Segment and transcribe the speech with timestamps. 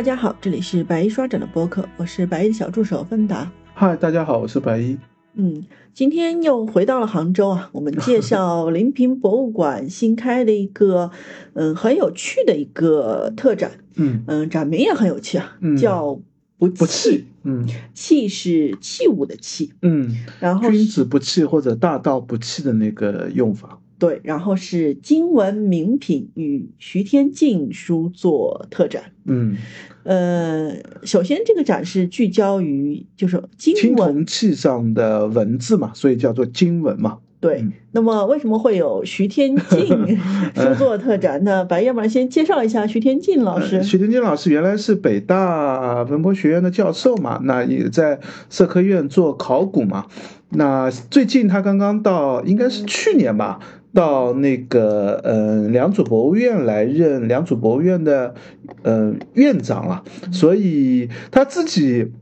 [0.00, 3.52] 大家好，这里是白衣刷展的播客，我是白衣的小助手芬达。
[3.74, 4.96] 嗨，大家好，我是白衣。
[5.34, 11.10] 嗯，今天又回到了杭州啊，我们介绍临平博物馆新开的一个，
[11.52, 13.72] 嗯，很有趣的一个特展。
[13.96, 16.18] 嗯嗯，展名也很有趣啊，嗯叫
[16.56, 23.78] 不不弃，嗯器是器物的器，嗯，然后君子不器或者大道不弃的那个用法。
[23.98, 29.12] 对，然后是经文名品与徐天进书作特展。
[29.26, 29.58] 嗯，
[30.02, 30.72] 呃，
[31.04, 37.18] 首先这个展是聚焦于就是经青文铜器上的文字嘛，所以叫做经文嘛。
[37.40, 39.88] 对嗯，那么为什么会有徐天进
[40.54, 41.64] 书作特展呢？
[41.64, 43.82] 白，要不然先介绍一下徐天进老师呃。
[43.82, 48.20] 徐天金老师原来是北大文博学院的教授嘛，那也在
[48.50, 50.04] 社科院做考古嘛。
[50.50, 53.58] 那最近他刚刚到，应该是去年吧，
[53.92, 58.34] 到那个呃良渚博物院来任良渚博物院的
[58.82, 62.12] 呃院长了，所以他自己。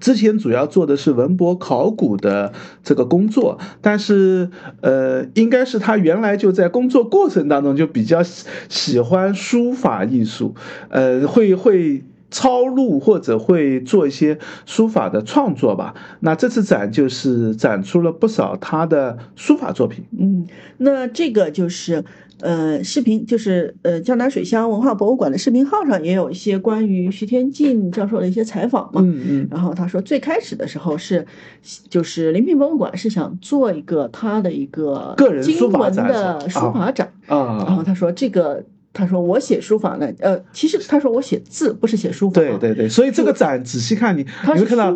[0.00, 2.52] 之前主要做的是文博考古的
[2.84, 4.48] 这个工作，但是
[4.80, 10.54] 呃，应该是他原来就在工作过程当中就比较喜喜欢书法艺术，
[10.90, 15.94] 呃，会会抄录或者会做一些书法的创作吧。
[16.20, 20.04] 那这次展就是展出了不少他的书法作品。
[20.18, 20.46] 嗯，
[20.78, 22.04] 那这个就是
[22.40, 29.00] 呃，视频就是呃，江南水乡文化博物馆的视频号上也有一些关于徐天进教授的一些采访嘛。
[29.02, 31.26] 嗯嗯然后他说，最开始的时候是，
[31.88, 38.64] 就是临平博物馆是想做一个他的一个个人书法展的书法展啊，然后啊，他说这个，
[38.98, 44.92] 他说我写书法呢，呃，其实他说我写字不是写书法，对对对，所以这个展仔细看你，他是你会看到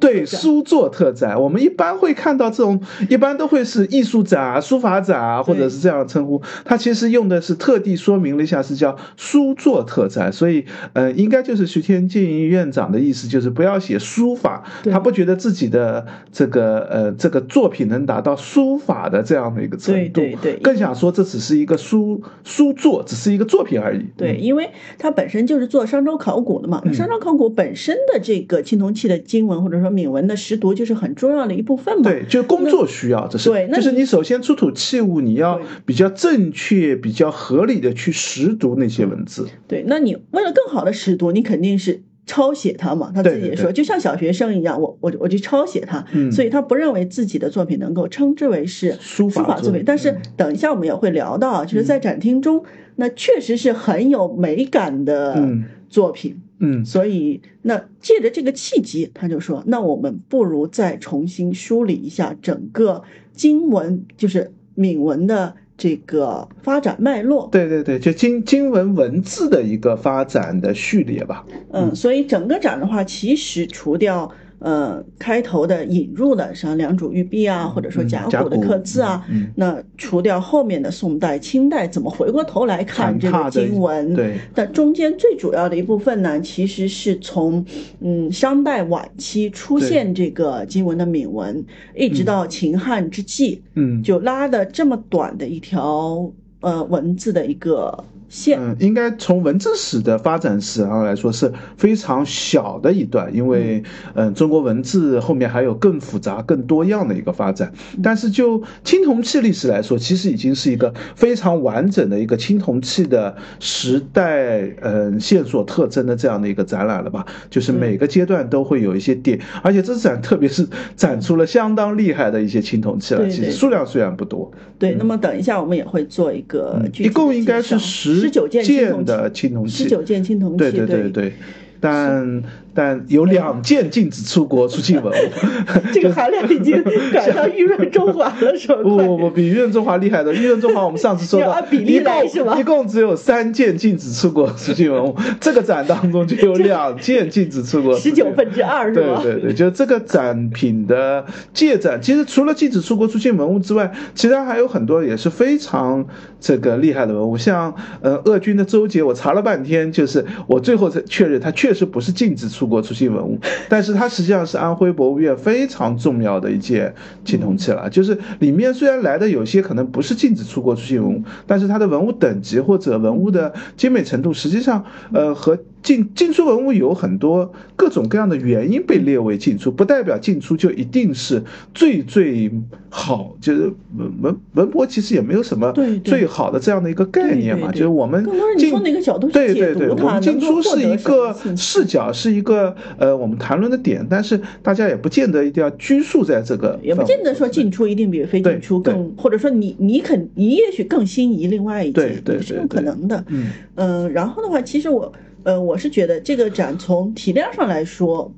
[0.00, 6.40] 对书作特展，我们一般会看到这种，一般都会是艺术展啊、书法展啊，或者是这样的称呼。
[6.64, 10.32] 他其实用的是特地说明了一下，是叫书作特展。
[10.32, 20.56] 所以，呃，应该就是徐天进院长的意思，就是不要写书法，他不觉得自己的这个呃这个作品能达到书法的这样的一个程度，对对对。
[20.62, 24.04] 更想说这只是一个书书作，只是一个作品而已。
[24.16, 32.04] 对，因为它本身就是做商周考古的嘛，嗯商周考古本身的这个青铜器的经文或者说铭文的识读就是很重要的一部分嘛。
[32.04, 39.46] 对，就是工作需要，这是对就是你首先出土器物，你要比较正确、比较合理的去识读那些文字。
[39.66, 43.10] 对，那你为了更好的识读，你肯定是抄写它嘛。
[43.14, 49.82] 他自己也说，对对对就像小学生一样，我我我去抄写它，嗯所以他不认为自己的作品能够称之为是书法作品法作品。
[49.84, 52.62] 但是嗯等一下我们也会聊到啊，就是在展厅中，
[53.02, 56.40] 那确实是很有美感的嗯作品。
[56.60, 63.02] 嗯所以，那借着这个契机，他就说，那我们不如再重新梳理一下整个
[63.32, 67.48] 经文，就是铭文的这个发展脉络。
[67.50, 71.44] 对对对，就经经文文字的一个发展的序列吧。
[71.72, 74.30] 嗯，所以整个展的话，其实除掉
[74.62, 79.24] 呃开头的引入的像良渚玉璧啊，或者说嗯甲骨的刻字啊，
[79.56, 84.14] 那除掉后面的宋代、清代，怎么回过头来看这个经文？
[84.14, 87.64] 对，但中间最主要的一部分呢，其实是从
[88.00, 91.64] 嗯商代晚期出现这个经文的铭文，
[91.94, 94.02] 一直到秦汉之际，嗯。
[94.02, 96.30] 就拉的这么短的一条
[96.60, 98.58] 呃文字的一个线。
[98.58, 103.82] 嗯，应该从文字史的发展史上来说是非常小的一段，因为
[104.14, 107.70] 嗯、呃中国文字后面还有更复杂、更多样的一个发展。
[108.02, 117.26] 但是就青铜器历史来说，其实已经是一个非常完整的一个青铜器的时代嗯、呃线索特征的这样的一个展览了吧？
[117.50, 120.66] 就是每个阶段都会有一些点，而且这展特别是
[120.96, 131.10] 展出了相当厉害的一些青铜器了，对对其实数量虽然不多，对，那么等一下我们也会做一个具体嗯一共应该是十十九件青铜器的青铜器，十九件青铜器，对对对。
[131.10, 131.32] 对，
[131.80, 132.42] 但
[132.74, 135.30] 但有两件禁止出国出境文物，
[135.92, 138.76] 这个含量已经赶上玉润中华了，是吧？
[138.82, 140.32] 不不不，比玉润中华厉害的。
[140.34, 148.92] 玉润中华我们上次说要到，按比例一来是吧一共只有三件禁止出国出境文物，这个展当中就有两件禁止出国十九分之二？
[148.92, 156.06] 对对对，就这个展品的借展，其实除了禁止出国出境文物之外，其他还有很多也是非常
[156.40, 163.36] 这个厉害的文物，像呃鄂军的周杰，我查了半天，就是我最后才确认，它确实不是禁止出出国出境文物，
[163.68, 166.94] 但是它实际上是安徽博物院非常重要的一件
[167.24, 181.42] 青铜器了，就是里面虽然来的有些可能不是禁止出国出境文物，但是它的文物等级或者文物的精美程度，实际上呃和禁禁书文物有很多各种各样的原因被列为进出，不代表进出就一定是
[181.74, 182.50] 最最
[182.88, 183.36] 好。
[183.40, 183.62] 就是
[183.96, 186.12] 文文文博其实也没有什么对对。
[186.12, 187.78] 最好的这样的一个概念嘛，对对对。
[187.78, 202.76] 就是我们更多是你从哪个角度去对对对，我们进出是一个视角，是一个呃我们谈论的点，但是大家也不见得一定要拘束在这个，也不见得说进出一定比非进出更，或者说你你肯你也许更心仪另外一对对件，也是有对对。
[202.76, 203.24] 可能的。
[203.28, 203.46] 嗯。
[203.74, 205.10] 嗯，然后的话，其实我
[205.44, 208.32] 呃我是觉得这个展从体量上来说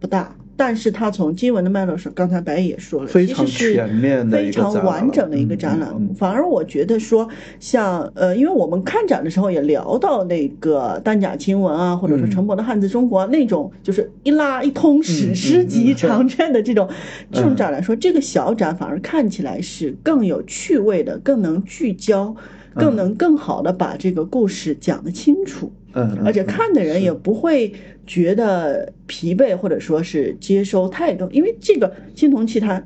[0.00, 5.88] 不大，但是它从经文的脉络上，刚才白也说了，非常全面的一非常完整的一个嗯展览。
[5.94, 7.26] 嗯嗯反而我觉得说，
[7.58, 16.88] 像呃，因为我们看展的时候也聊到那个单甲经文啊，或者说嗯陈伯的汉字中国、那种，就是一拉一通史诗级长卷的这种、
[17.32, 22.36] 这种嗯展来说，这个小展反而看起来是更有趣味的，更能聚焦。
[22.74, 22.96] 更嗯。
[22.96, 27.72] 能更好的把这个故事讲得清楚，嗯，而且嗯看的人也不会
[28.06, 32.82] 觉得疲惫，或者说是接收太多，因为这个青铜器它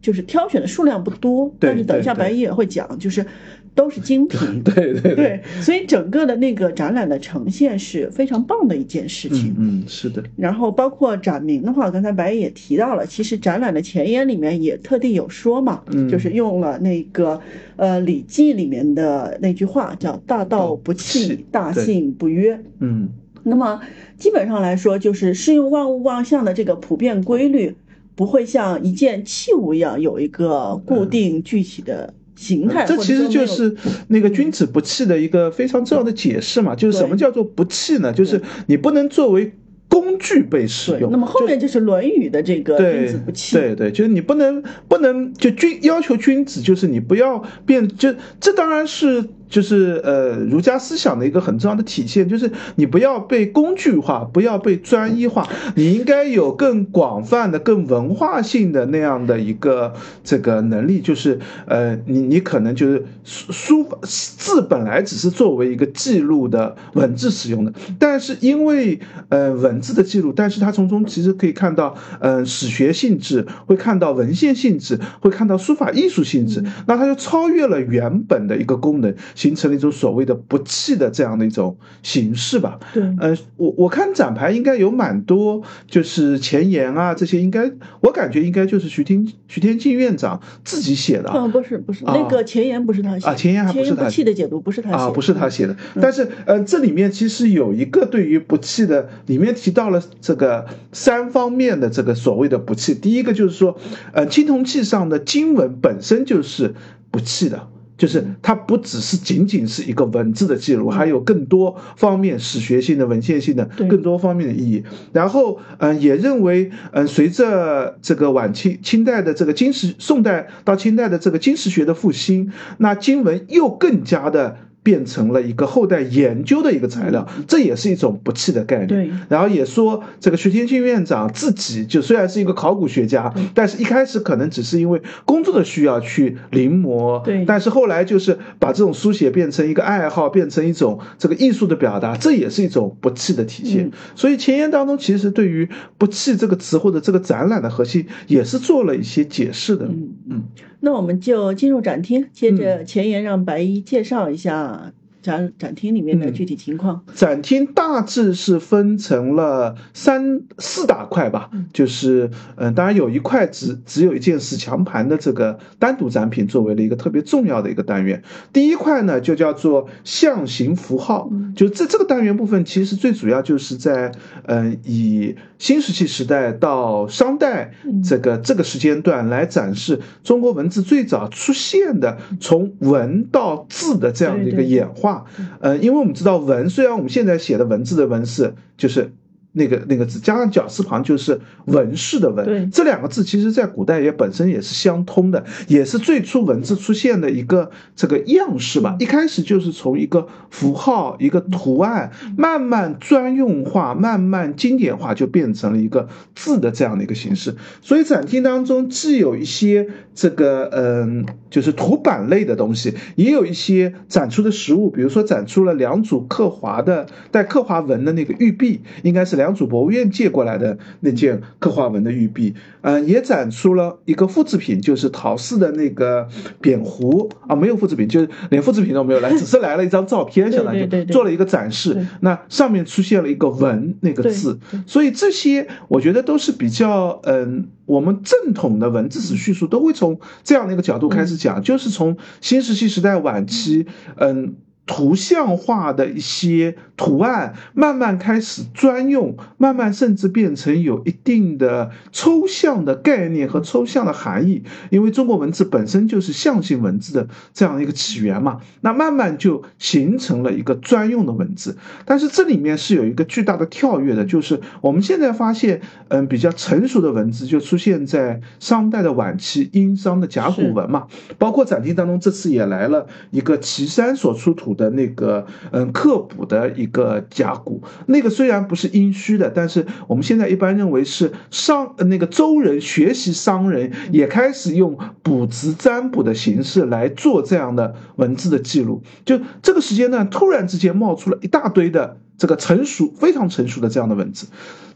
[0.00, 3.24] 就是挑选的数量不多，对但是等一下白衣也会讲，就是
[3.74, 4.62] 都是精品。
[4.62, 9.54] 对对对，所以整个的那个展览的呈现是非常棒的一件事情。
[9.58, 17.40] 嗯嗯是的，然后包括展名的话，刚才白也提到了，其实展览的前言里面也特地有说嘛，嗯就是用了那个
[17.76, 22.58] 呃《礼记》里面的那句话，叫“大道不弃弃，大信不约”。
[22.80, 23.08] 嗯
[23.46, 23.78] 那么
[24.16, 27.74] 基本上来说，就是适用万物万象的这个普遍规律，
[28.14, 32.84] 不会像一件器物一样有一个固定具体的形态。
[32.84, 33.74] 这其实就是
[34.08, 38.12] 那个君子不器的一个非常重要的解释嘛，就是什么叫做不器呢？
[38.12, 39.52] 就是你不能作为
[39.88, 40.98] 工具被使。
[40.98, 41.10] 用。
[41.12, 43.54] 那么后面就是《论语》的这个“君子不器”。
[43.56, 68.98] 对对，就是你不能不能就君要求君子，就是你不要变，就这当然是就是呃儒家思想的一个很重要的体现，就是你不要被工具化，不要被专一化，你应该有更广泛的、更文化性的那样的一个这个能力，就是呃你你可能就是书书法字本来只是作为一个记录的文字使用的，但是因为
[69.28, 79.14] 呃文字的记录，但是它从中其实可以看到，呃史学性质，会看到文献性质，会看到书法艺术性质，那它就超越了原本的一个功能，
[79.44, 82.80] 形成了一种所谓的不弃的这样的一种形式吧。
[82.94, 87.70] 对呃，我我看展牌应该有蛮多，就是前言啊这些，应该
[88.00, 91.44] 我感觉应该就是徐天徐天进院长自己写的啊。
[91.44, 102.94] 嗯，不是不是，啊那个前言不是他写的啊前言还不是他不弃的解读不是他写的啊，不是他写的，嗯但是呃，这里面其实有一个对于不弃的，里面提到了这个三方面的这个所谓的不弃。
[102.94, 103.76] 第一个就是说，
[104.14, 106.74] 呃，青铜器上的经文本身就是
[107.10, 107.68] 不弃的。
[107.96, 114.82] 就是它不只是仅仅是一个文字的记录，还有更多方面史学性的、文献性的更多方面的意义。
[115.12, 124.56] 然后，嗯、也认为，嗯、随着这个晚清清代的这个金石，宋代到清代的这个金石学的复兴，那经文又更加的。
[124.84, 128.86] 变成了一个后代研究的一个材料，这也是一种不弃的概念。
[128.86, 129.10] 对。
[129.28, 137.44] 然后也说这个徐天庆院长自己就虽然是一个考古学家，但是一开始可能只是因为工作的需要去临摹，对。
[137.46, 143.86] 但是后来就是把这种书写变成一个爱好，变成一种这个艺术的表达，这也是一种不弃的体现。
[143.86, 143.92] 嗯。
[144.14, 145.66] 所以前言当中其实对于
[145.96, 149.86] 不弃这个词或者这个展览的核心也是做了一些解释的。
[149.86, 150.12] 嗯。
[150.28, 150.44] 嗯
[150.84, 157.02] 那我们就进入展厅，接着前言让白衣介绍一下展展厅里面的嗯具体情况。
[157.14, 168.22] 展厅大致是分成了三四大块吧，就是嗯、呃当然有一块只只有一件死墙盘的这个单独展品作为了一个特别重要的一个单元。
[168.52, 174.12] 第一块呢就叫做象形符号，就这这个单元部分其实最主要就是在
[174.44, 185.24] 嗯、呃以新石器时代到商代这个这个时间段来展示中国文字最早出现的从文到字的这样的一个演化。
[185.60, 189.12] 呃，因为我们知道文，虽然我们现在写的文字的文是就是
[189.54, 198.96] 那个那个字，加上绞丝旁就是文士的对文，这两个字其实在古代也本身也是相通的，也是最初文字出现的一个这个样式吧。
[198.98, 207.54] 一开始就是从一个符号、一个图案，慢慢专用化，慢慢经典化，就变成了一个字的这样的一个形式。
[207.80, 226.26] 所以展厅当中既有一些这个嗯，就是图板类的东西，也有一些展出的实物，比如说展出了两组刻划的带刻划纹的那个玉璧，应该是良渚博物院借过来的那件刻花纹的玉璧，嗯，也展出了一个复制品，就是陶氏的那个
[226.62, 232.06] 扁壶啊，没有复制品，就是连复制品都没有来，只是来了一张照片，相当于做了一个展示。
[232.20, 243.84] 那上面出现了一个文那个字，所以这些我觉得都是比较嗯，我们正统的文字史叙述都会从这样的一个角度开始讲，就是从新石器时代晚期，
[244.16, 244.54] 嗯。
[244.86, 254.62] 图像化的一些图案慢慢开始专用，慢慢甚至变成有一定的抽象的概念和抽象的含义。
[254.90, 261.78] 因为中国文字本身就是象形文字的这样一个起源嘛，那慢慢就形成了一个专用的文字。
[262.04, 271.06] 但是这里面是有一个巨大的跳跃的，就是我们现在发现，嗯，比较成熟的文字就出现在商代的晚期殷商的甲骨文嘛，
[271.38, 274.74] 包括展厅当中这次也来了一个岐山所出土。
[274.74, 289.02] 的那个嗯，刻补的一一个甲骨，那个虽然不是殷墟的，但是我们现在一般认为是商那个周人学习商人也开始用卜辞占卜的形式来做这样的文字的记录。
[289.24, 294.46] 就这个时间段，突然之间冒出了一大堆的这个成熟非常成熟的这样的文字。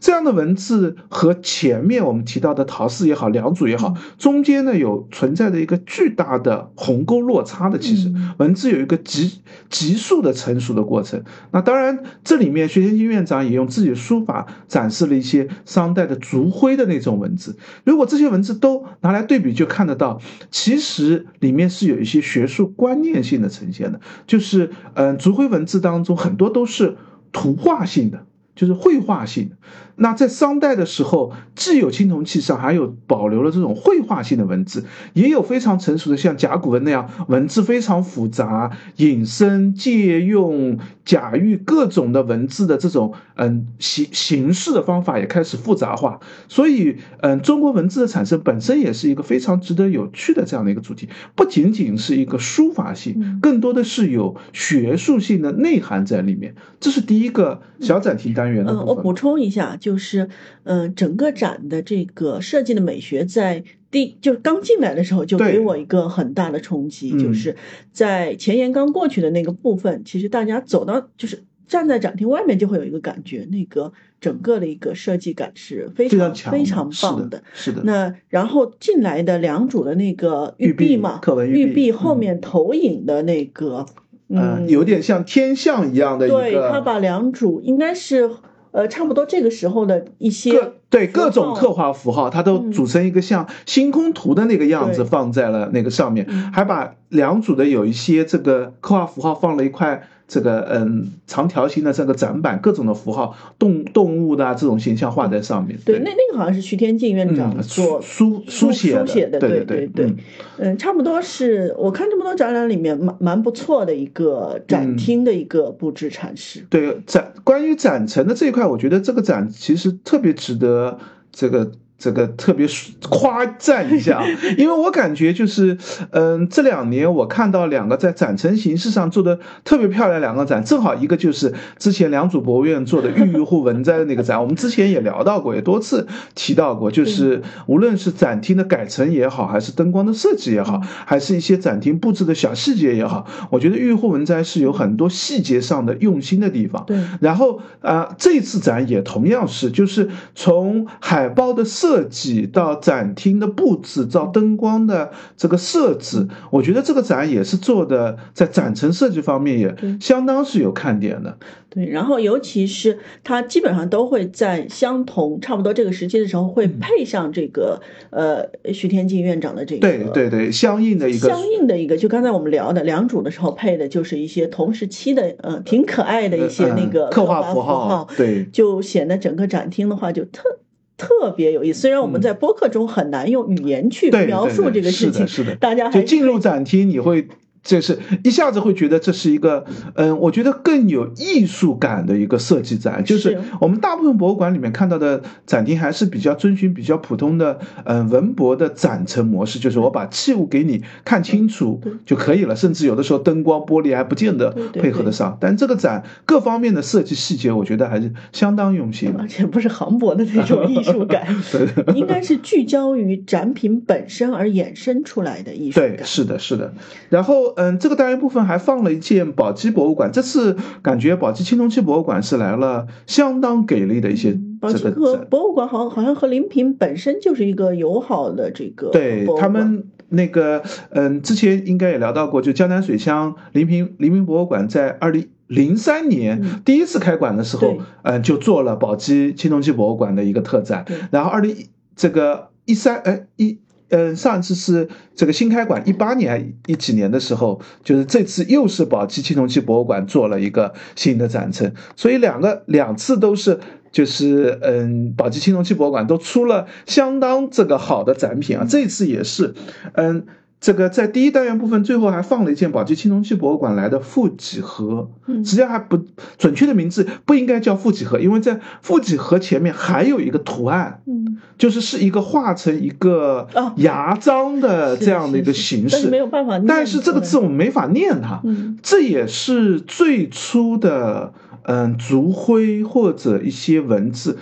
[0.01, 7.77] 这样的文字和前面我们提到的陶氏也好，良渚也好，中间呢有存在着一个巨大的鸿沟落差的。
[7.77, 11.21] 其实文字有一个急急速的成熟的过程。
[11.51, 17.57] 那当然，这里面薛天金院长也用自己的书法展示了一些商代的族徽的那种文字。
[17.83, 20.21] 如果这些文字都拿来对比，就看得到，
[20.53, 24.01] 其实里面是有一些学术观念性的呈现的。
[24.29, 26.97] 就是，嗯，族徽文字当中很多都是
[27.33, 28.27] 图画性的。
[28.59, 29.57] 就是绘画性的。
[29.99, 46.21] 那在商代的时候，既有青铜器上还有保留了这种绘画性的文字，也有非常成熟的像甲骨文那样文字非常复杂，引申借用假喻各种的文字的这种嗯形形式的方法也开始复杂化。
[46.49, 56.55] 所以嗯，中国文字的产生本身也是一个非常值得有趣的这样的一个主题，不仅仅是一个书法性，更多的是有学术性的内涵在里面。
[56.79, 58.73] 这是第一个小展厅单元的。
[58.73, 60.29] 嗯，我补充一下，就是，
[60.65, 67.57] 嗯，整个展的这个设计的美学，在第就是刚进来的时候，就给我一个很大的冲击，就是
[67.93, 77.83] 在前沿刚过去的那个部分，其实大家走到就是站在展厅外面，就会有一个感觉，那个整个的一个设计感是非常非常棒的，是的。
[77.85, 83.87] 那然后进来的两组的那个玉璧嘛，玉璧后面投影的那个。
[84.31, 86.37] 嗯，有点像天象一样的一个。
[86.37, 88.31] 对他把两组应该是
[88.73, 100.09] 呃差不多这个时候的一些对各种刻画符号，它都组成一个像星空图的那个样子放在了那个上面，还把两组的有一些这个刻画符号放了一块。
[100.29, 105.79] 这个嗯，长条形的这个展板，各种的符号，动动物的这种形象画在上面。
[105.87, 108.93] 对，那那个好像是徐天进院长做书书写
[109.27, 110.15] 的，对对对。
[110.59, 116.61] 嗯，差不多是我看这么多展览里面蛮蛮不错的一个展厅的一个布置阐释。
[116.69, 120.99] 对展关于展陈的这一块，我觉得这个展其实特别值得
[121.33, 121.73] 这个。
[121.99, 122.67] 这个特别
[123.03, 124.23] 夸赞一下，
[124.57, 125.77] 因为我感觉就是，
[126.11, 146.85] 嗯，这两年我看到两个在展陈形式上做的特别漂亮两个展，正好一个就是之前良渚博物院做的郁郁户文摘的那个展，我们之前也聊到过，也多次提到过，就是无论是展厅的改成也好，还是灯光的设计也好，还是一些展厅布置的小细节也好，我觉得郁郁户文摘是有很多细节上的用心的地方。
[146.87, 161.39] 对，然后啊，这次展也同样是，就是从海报的设设计到展厅的布置，到灯光的这个设置，我觉得这个展也是做的，在展陈设计方面也相当是有看点的。
[161.71, 167.81] 对，然后尤其是它基本上都会在相同差不多这个时期的时候，会配上这个
[168.11, 180.58] 呃徐天进院长的这个对对对相应的一个相应的一个，就刚才我们聊的良渚的时候配的就是一些同时期的呃挺可爱的一些那个刻画符号，对，就显得整个展厅的话就特。
[180.99, 187.27] 特别有意思，虽然我们在播客中很难用语言去描述这个事情，是的，大家就进入展厅你会。
[187.69, 193.05] 这是一下子会觉得这是一个，嗯，我觉得更有艺术感的一个设计展。
[193.05, 205.37] 就是我们大部分博物馆里面看到的展厅还是比较遵循比较普通的，嗯，文博的展陈模式，就是我把器物给你看清楚就可以了，甚至有的时候灯光玻璃还不见得配合得上。
[205.39, 211.27] 但这个展各方面的设计细节，我觉得还是相当用心，而且不是航博的那种艺术感，
[211.95, 215.97] 应该是聚焦于展品本身而衍生出来的艺术感。
[215.97, 216.73] 对，是的，是的。
[217.11, 217.58] 然后。
[217.59, 220.13] 嗯，这个单元部分还放了一件宝鸡博物馆。
[220.13, 224.39] 这次感觉宝鸡青铜器博物馆是来了相当给力的一些。
[224.61, 228.91] 宝鸡和博物馆好像好像和临平本身就是一个友好的这个。
[228.91, 240.85] 对他们那个，嗯，之前应该也聊到过，就江南水乡临平临平博物馆在二零零三年第一次开馆的时候，嗯，就做了宝鸡青铜器博物馆的一个特展。
[241.11, 241.57] 然后二零
[241.97, 243.59] 这个一三哎一。
[243.91, 253.59] 嗯，上一次是这个新开馆，一八年一几年的时候，就是这次又是宝鸡青铜器博物馆做了一个新的展陈，所以两个两次都是
[253.91, 259.55] 就是嗯，宝鸡青铜器博物馆都出了相当这个好的展品啊，这次也是，
[259.95, 260.27] 嗯。
[260.61, 266.05] 这个在第一单元部分最后还放了一件宝鸡青铜器博物馆来的负几何，实际上还不
[266.37, 273.47] 准确的名字不应该叫负几何，因为在负几何前面还有一个图案，嗯，就是是一个画成一个
[273.77, 278.43] 牙章的这样的一个形式，没有办法，但是这个字我们没法念它，
[278.83, 284.37] 这也是最初的嗯族徽或者一些文字，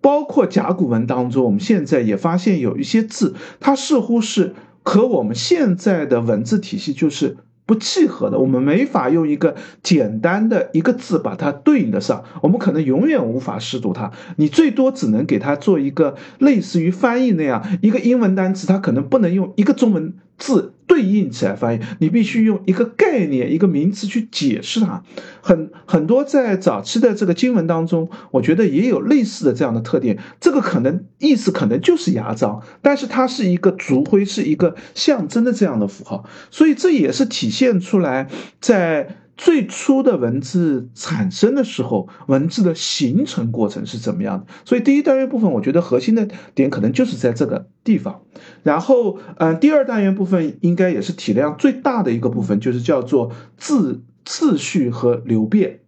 [0.00, 4.54] 包括甲骨文当中，我们现在也发现有一些字，它似乎是。
[4.86, 20.74] 和我们现在的文字体系就是不契合的，我们没法用一个简单的一个字把它对应得上，我们可能永远无法识读它，你最多只能给它做一个类似于翻译那样一个英文单词，它可能不能用一个中文字。
[20.86, 25.02] 对应起来翻译，你必须用一个概念、一个名词去解释它。
[25.40, 30.18] 很很多在早期的这个经文当中，我觉得也有类似的这样的特点。
[30.40, 36.24] 这个可能意思可能就是牙章，但是它是一个族徽，是一个象征的这样的符号。
[36.50, 38.28] 所以这也是体现出来
[38.60, 39.16] 在。
[39.38, 44.46] 最初的文字产生的时候，文字的形成过程是怎么样的？
[44.64, 48.22] 所以第一单元部分，我觉得核心的点可能就是在这个地方。
[48.66, 55.78] 然后，嗯，第二单元部分应该也是体量最大的一个部分，就是叫做字次序和流变。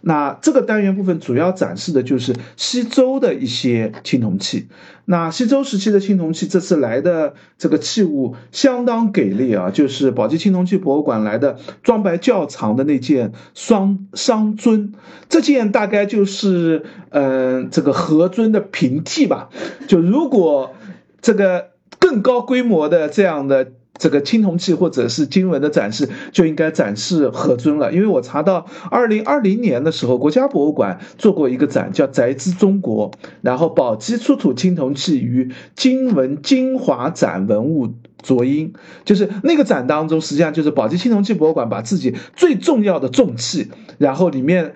[0.00, 4.66] 那这个单元部分主要展示的就是西周的一些青铜器。
[5.04, 9.70] 那西周时期的青铜器，这次来的这个器物相当给力啊！
[9.70, 14.92] 就是宝鸡青铜器博物馆来的装白较长的那件双商尊，
[15.28, 19.50] 这件大概就是嗯这个何尊的平替吧。
[19.86, 20.74] 就如果
[21.22, 21.68] 这个
[22.04, 23.72] 更高规模的这样的。
[23.96, 38.72] 这个青铜器或者是经文的展示就应该展示何尊了，因为我查到二零二零年的时候，国家博物馆做过一个展，叫“宅兹中国”，然后宝鸡出土青铜器与经文精华展文物佐音，
[39.04, 44.74] 就是那个展当中，实际上就是宝鸡青铜器博物馆把自己最重要的重器，然后里面。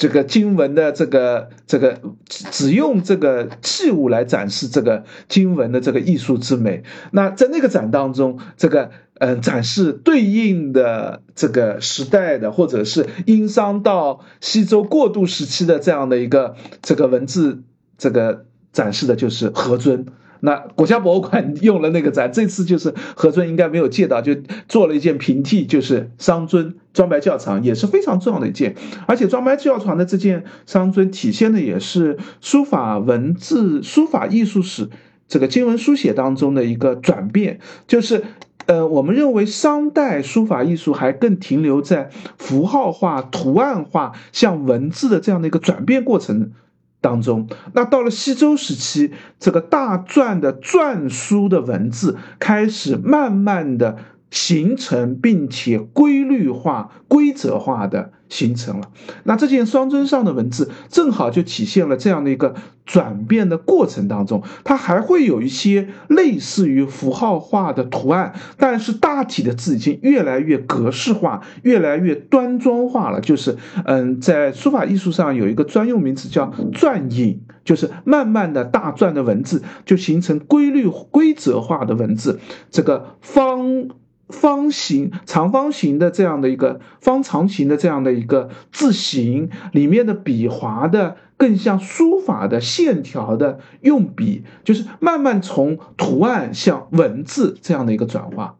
[0.00, 6.84] 这个经文的这个这个只只用这个器物来展示这个经文的这个艺术之美。
[7.10, 17.62] 那在那个展当中，这个嗯展示对应的这个时代的，或者是殷商到西周过渡时期的这样的一个这个文字，
[17.98, 20.06] 这个展示的就是何尊。
[20.40, 24.34] 那国家博物馆用了那个展，这次就是何尊应该没有借到，就
[24.68, 28.74] 做了一件平替，就是商尊装白较长，也是非常重要的一件。
[29.06, 34.88] 而且装白较长的这件商尊，体现的也是书法文字、书法艺术史
[35.28, 37.60] 这个经文书写当中的一个转变。
[37.86, 38.24] 就是，
[38.66, 46.52] 呃，我们认为商代书法艺术还更停留在符号化、图案化向文字的这样的一个转变过程。
[47.00, 53.96] 当中，那到了西周时期，这个大篆的篆书的文字开始慢慢的
[54.30, 58.12] 形成，并且规律化、规则化的。
[58.30, 58.88] 形成了，
[59.24, 62.54] 那这件双尊上的文字正好就体现了这样的一个
[62.86, 73.20] 转变的过程当中，它还会有一些类似于符号化的图案，但是大体的字已经越来越格式化，越来越端庄化了。
[73.20, 82.38] 就是，嗯，在书法艺术上有一个专用名词叫篆引，就是慢慢的大篆的文字就形成规律规则化的文字，
[82.70, 83.88] 这个方。
[84.30, 98.56] 方形、长方形的这样的一个方长形的这样的一个字形里面的笔划的，更像书法的线条的用笔，就是慢慢从图案向文字这样的一个转化。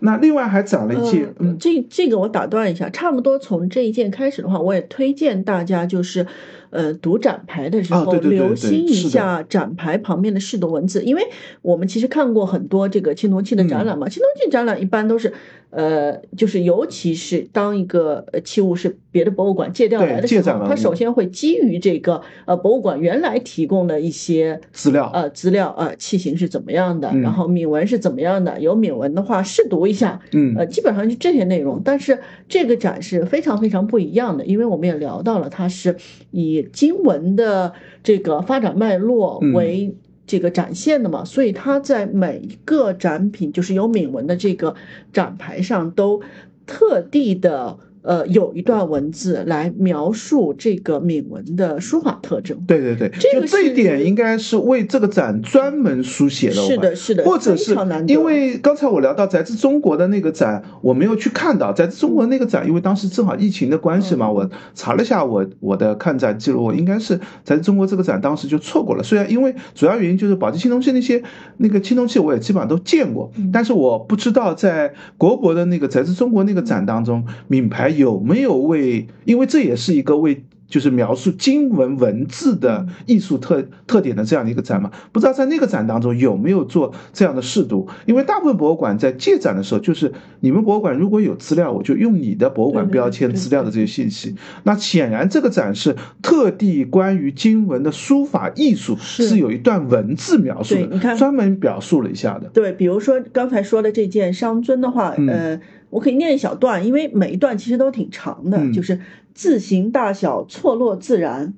[0.00, 6.26] 那另外还展了一件，嗯，这这个我打断一下，差不多从这一件开始的话，我也推荐大家就是。
[6.74, 11.22] 呃读展牌的时候留心一下展牌旁边的适读文字，因为
[11.62, 15.32] 我们其实看过很多这个青铜器的展览嘛，青铜器展览一般都是。
[15.74, 31.82] 呃，就是尤其是当一个器物是别的博物馆借调来的时候，它首先会基于这个呃博物馆原来提供的一些资料，呃资料呃器型是怎么样的，然后铭文是怎么样的，有铭文的话试读一下，嗯，呃基本上就这些内容。
[31.84, 35.96] 但是这个展是非常非常不一样的，因为我们也聊到了，它是
[36.30, 39.96] 以经文的这个发展脉络为。
[40.26, 44.74] 这个展现的嘛，所以他在每一个展品，就是有铭文的这个
[45.12, 46.22] 展牌上，都
[46.66, 47.78] 特地的。
[48.04, 52.54] 呃，有一段文字来描述这个铭文的书法特征。
[52.66, 56.56] 对对对，这个这一点应该是为这个展专门书写的。
[56.56, 57.74] 是的，是的，或者是
[58.06, 69.02] 因为刚才我聊到宅自中国的那个展，我没有去看到宅自中国那个展，因为当时正好疫情的关系嘛，我查了一下我我的看展记录，我应该是宅自中国这个展当时就错过了。
[69.02, 71.22] 虽然因为主要原因就是宝鸡青铜器那些
[71.56, 77.93] 那个青铜器我也基本上都见过，但是我不知道在国博的那个宅自中国那个展当中，名牌。
[77.96, 79.06] 有没有为？
[79.24, 80.44] 因为这也是一个为。
[80.66, 87.86] 就是描述经文文字的艺术特特点的这样的一个展嘛，不知道在那个展当中有没有做这样的试读？
[88.06, 94.34] 因为大部分博物馆在借展的时候，就是你们博物馆如果有资料，我就用你的博物馆标签资料的这些信息。
[94.64, 102.48] 那显然这个展是特地关于经文的书法艺术是有一段文字描述的，你看专门表述了一下的。
[102.48, 105.60] 对，比如说刚才说的这件商尊的话，呃，
[105.94, 109.00] 我可以念一小段，因为每一段其实都挺长的，就是。
[109.34, 111.54] 字形大小错落自然，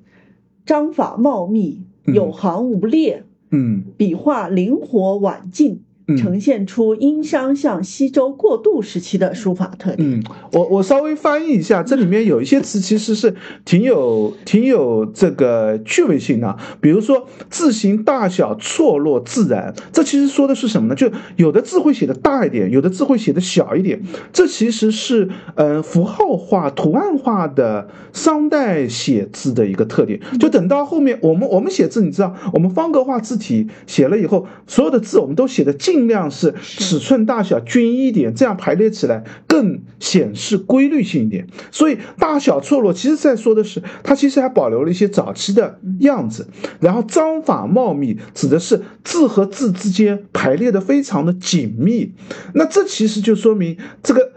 [0.65, 5.83] 章法茂密，有行无列，嗯，笔画灵活婉进。
[6.15, 10.09] 呈现出殷商向西周过渡时期的书法特点。
[10.09, 16.55] 嗯，我我稍微翻译一下，这里面有一些词其实是挺有挺有这个趣味性的。
[16.79, 20.95] 比如说字形大小错落自然，这其实说的是什么呢？
[20.95, 24.01] 就有的字会写的大一点，有的字会写的小一点。
[24.31, 30.21] 这其实是嗯符号化、图案化的商代写字的一个特点。
[30.39, 35.96] 就等到后面我们我们写字，你知道，我们方格化字体写了以后，所有的字我们都写的近。
[35.97, 41.47] 尽量是尺寸大小均一点，这样排列起来更显示规律性一点。
[41.71, 46.47] 所以大小错落，其实在说的是它其实还保留了一些早期的样子。
[46.79, 52.13] 然后章法茂密，指的是字和字之间排列的非常的紧密。
[52.53, 54.33] 那这其实就说明这个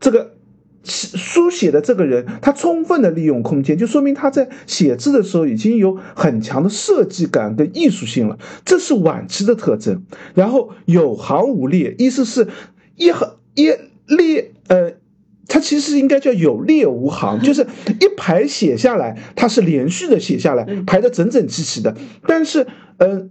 [0.00, 0.31] 这个。
[0.84, 10.02] 书写的这个人，他充分的利用空间，就说明他在写字的时候已经有很强的设计感跟艺术性了，这是晚期的特征。
[10.34, 12.48] 然后有行无列，意思是
[12.96, 13.72] 一行一
[14.06, 14.92] 列，呃，
[15.46, 17.66] 它其实应该叫有列无行，就是
[18.00, 22.66] 一排写下来，它是连续的写下来，排的整整齐齐的，但是，
[22.98, 23.28] 呃。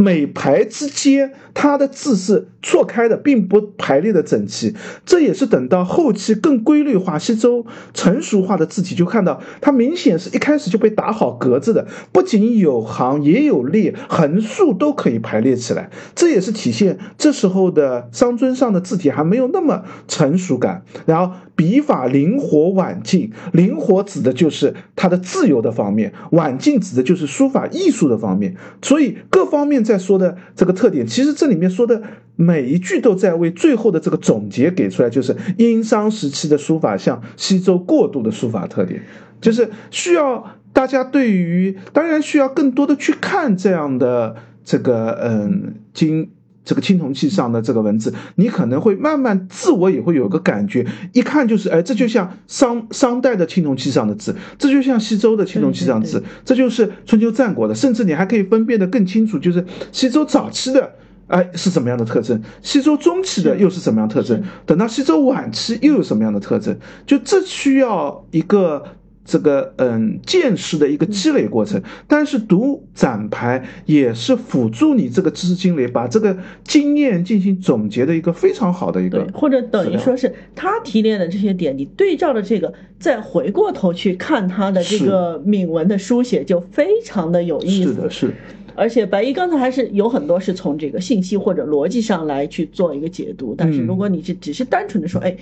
[0.00, 4.72] 每排之间，它的字是错开的，并不排列的整齐。
[5.04, 15.90] 这也是等到后期更规律化、西周成熟化的字体，就看到它明显是一开始就被打好格子的，不仅有行，也有列，横竖都可以排列起来。
[16.14, 20.84] 这也是体现这时候的商尊上的字体还没有那么成熟感。
[21.06, 21.34] 然后。
[21.58, 28.54] 笔法灵活婉进，灵活指的就是它的自由的方面，婉进指的就是书法艺术的方面。
[28.80, 32.02] 所以各方面在说的这个特点，其实这里面说的
[32.36, 39.02] 每一句都在为最后的这个总结给出来，就是殷商时期的书法向西周过渡的书法特点，
[39.40, 46.30] 就是需要大家对于，当然需要更多的去看这样的这个嗯经。
[46.68, 60.92] 这个青铜器上的这个文字，你可能会慢慢自我也会有个感觉，一看就是，哎，这就像商商代的青铜器上的字，这就像西周的青铜器上的字，这就是春秋战国的，甚至你还可以分辨得更清楚，就是西周早期的，
[61.28, 66.76] 哎，是什么样的特征，西周中期的又是什么样特征，等到西周晚期又有什么样的特征，
[67.06, 68.84] 就这需要一个。
[69.28, 87.90] 这个嗯，见识的一个积累过程，但是读展牌也是辅助你这个知识积累，把这个经验进行总结的一个非常好的一个，或者等于说是他提炼的这些点，你对照着这个，再回过头去看他的这个铭文的书写，就非常的有意思。
[87.90, 88.34] 是的，是。
[88.74, 95.36] 而且白衣刚才还是有很多是从这个信息或者逻辑上来去做一个解读，但是如果你是只是单纯的说，哎。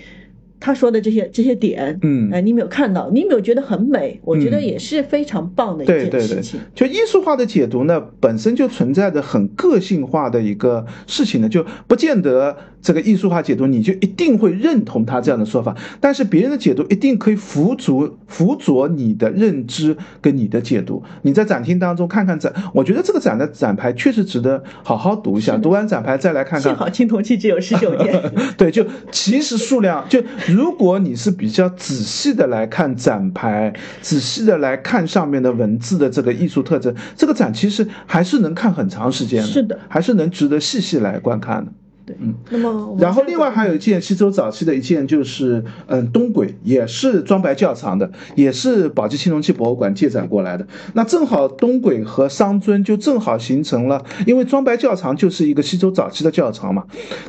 [0.59, 6.59] 他说的这些这些点，嗯，哎，你没有看到，你没有觉得很美，我觉得也是非常棒的一件事情。
[6.75, 21.03] 就艺术化的解读呢，本身就存在着很个性化的一个事情呢，就不见得这个艺术化解读你就一定会认同他这样的说法，但是别人的解读一定可以辅佐辅佐你的认知跟你的解读。
[21.23, 25.57] 你在展厅当中看看展，我觉得这个展的展牌确实值得好好读一下。
[25.59, 26.63] 读完展牌再来看看。
[26.63, 28.23] 幸好青铜器只有十九件。
[28.57, 30.23] 对，就其实数量就。
[30.49, 41.73] 如果你是比较仔细的来看展牌，仔细的来看上面的文字的这个艺术特征，这个展其实还是能看很长时间的，是的，还是能值得细细来观看的。
[42.07, 50.65] 对，嗯，那么然后另外还有一件西周早期的一件就是，嗯，东轨也是装白窖藏的，也是宝鸡青铜器博物馆借展过来的。
[50.95, 56.85] 那正好东轨和商尊就正好形成了，因为装白窖藏就是一个西周早期的窖藏嘛。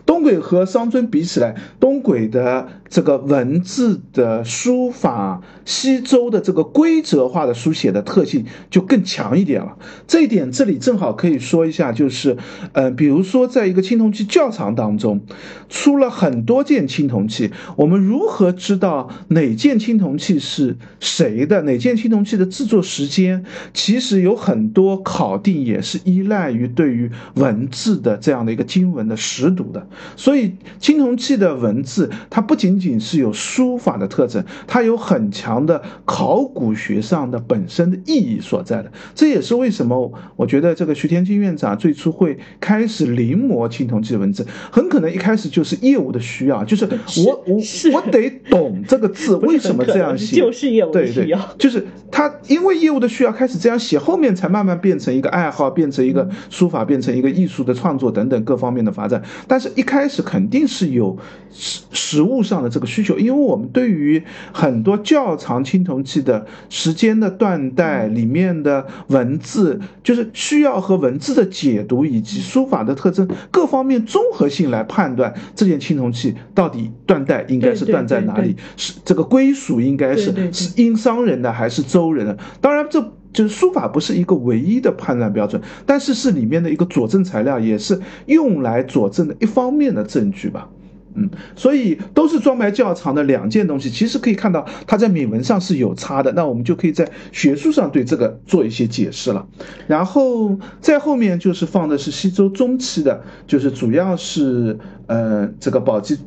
[0.05, 9.77] 东轨和商尊比起来，东轨的这个文字的书法，西周的这个规则化的书写的特性就更强一点了。
[10.07, 12.37] 这一点这里正好可以说一下，就是，
[12.71, 14.77] 呃，比如说在一个青铜器窖藏。
[14.77, 15.21] 当中
[15.69, 21.63] 出了很多件青铜器，我们如何知道哪件青铜器是谁的？
[21.63, 23.43] 哪件青铜器的制作时间？
[23.73, 29.87] 其实有很多考定也是依赖于对于文字的这样的一个经文的识读的。
[30.15, 38.91] 所以青铜器的文字，它不仅仅是有书法的特征，它有很强的考古学上的本身的意义所在的。
[39.15, 44.45] 这也是为什么我觉得这个徐天金院长最初会开始临摹青铜器文字。
[44.71, 46.85] 很可能一开始就是业务的需要，就是
[47.25, 47.57] 我我
[47.93, 59.21] 我得懂这个字为什么这样写，就是业务的需要，就是他因为业务的需要开始这样写，后面才慢慢变成一个爱好，变成一个书法，变成一个艺术的创作等等各方面的发展。
[59.47, 61.17] 但是一开始肯定是有
[61.51, 74.47] 实实物上的这个需求，因为我们对于很多较长青铜器的时间的断代里面的文字，就是需要和文字的解读以及书法的特征各方面综合。
[74.57, 82.35] 性来判断这件青铜器到底断代应该是断在哪里，是这个归属应该是是殷商人的还是周人的？
[82.59, 82.99] 当然，这
[83.31, 90.67] 就是书法不是一个唯一的判断标准，但是是里面的一个佐证材料，也是用来佐证的一方面的证据吧。
[91.17, 99.47] 嗯，所以都是装白较长的两件东西，其实可以看到它在铭文上是有差的，那我们就可以在学术上对这个做一些解释了。
[99.87, 104.77] 然后再后面就是放的是西周中期的，就是主要是
[105.07, 106.17] 呃这个宝鸡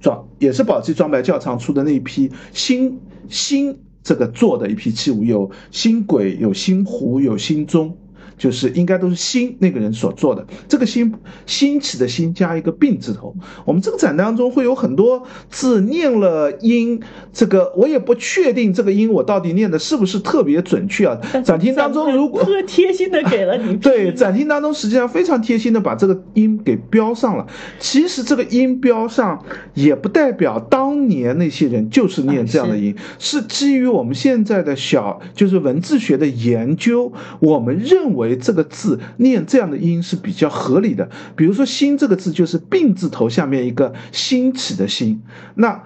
[0.00, 7.96] 装也是宝鸡装白较长出的那一批新新这个做的一批器物，有新轨，有新壶，有新钟。
[8.38, 11.12] 就是应该都是新那个人所做的，这个新
[11.46, 13.34] 兴起的兴加一个病字头。
[13.64, 17.00] 我们这个展当中会有很多字念了音，
[17.32, 21.18] 这个我也不确定这个音我到底念的是不是特别准确啊。
[21.44, 27.46] 展厅当中如果特贴心的给了你， 对，展厅当中实际上非常贴心的把这个音给标上了。
[27.78, 38.21] 其实这个音标上也不代表当年那些人就是念这样的音，是基于我们现在的小就是文字学的研究，我们认为。
[38.36, 41.08] 这个字念这样的音是比较合理的。
[41.36, 45.22] 比如说“心”这个字就是病字头下面一个兴起的“兴”，
[45.56, 45.82] 那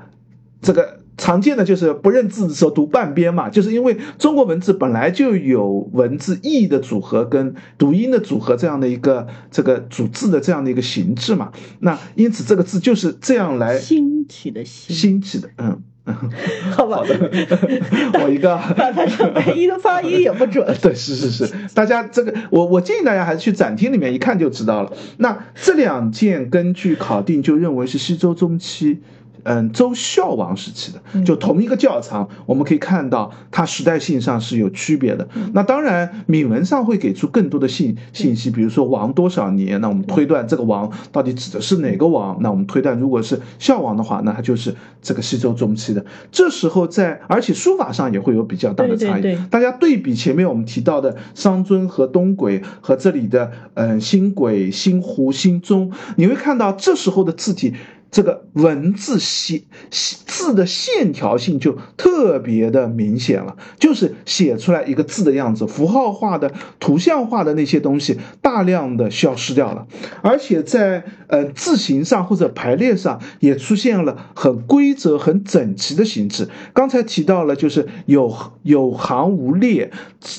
[0.60, 15.82] 这个常见的就是不认字的时候读半边嘛，就是因为中国文字本来就有文字意义的组合跟读音的组合这样的一个这个组字的这样的一个形制嘛，那因此这个字就是这样来兴起的“”，兴起的，嗯。
[16.70, 17.02] 好吧，
[18.22, 20.64] 我一个， 反正唯一的发音也不准。
[20.80, 24.92] 对，是是是，大家这个，我我建议大家还是去展厅里面一看就知道了。
[25.18, 29.00] 那这两件根据考定就认为是西周中期。
[29.46, 35.26] 嗯，周孝王时期的，就同一个窖藏，我们可以看到它时代性上是有区别的。
[35.54, 42.36] 那当然，铭文上会给出更多的信信息，比如说王多少年，那我们推断这个王到底指的是哪个王？
[42.40, 46.04] 那我们推断，如果是孝王的话，那他就是这个西周中期的。
[46.32, 49.38] 这时候在，而且书法上也会有比较大的差异。
[49.48, 57.74] 大家对比前面我们提到的商尊和东轨和这里的嗯新轨、新湖、新宗，你会看到这时候的字体。
[58.16, 66.50] 这个文字写字的线条性就特别的明显了，就是写出来一个字的样子，符号化的、
[66.80, 69.86] 图像化的那些东西大量的消失掉了，
[70.22, 76.48] 而且在呃字形上或者排列上也出现了很规则、很整齐的形制。
[76.72, 79.90] 刚才提到了，就是有有行无列，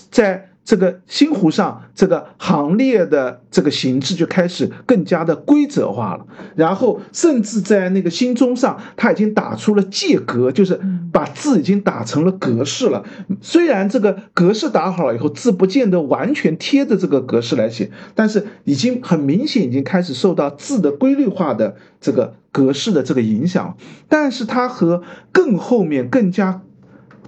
[0.09, 0.49] 在。
[0.67, 6.25] 这个新湖上这个行列的这个形制就开始更加的规则化了，
[6.57, 10.77] 然后甚至在那个新钟上，他已经打出了界格，就是
[11.13, 13.05] 把字已经打成了格式了。
[13.39, 23.77] 虽然这个格式打好了以后，字不见得完全贴着这个格式来写，但是已经很明显已经开始受到字的规律化的这个格式的这个影响。
[24.09, 25.01] 但是它和
[25.31, 26.61] 更后面更加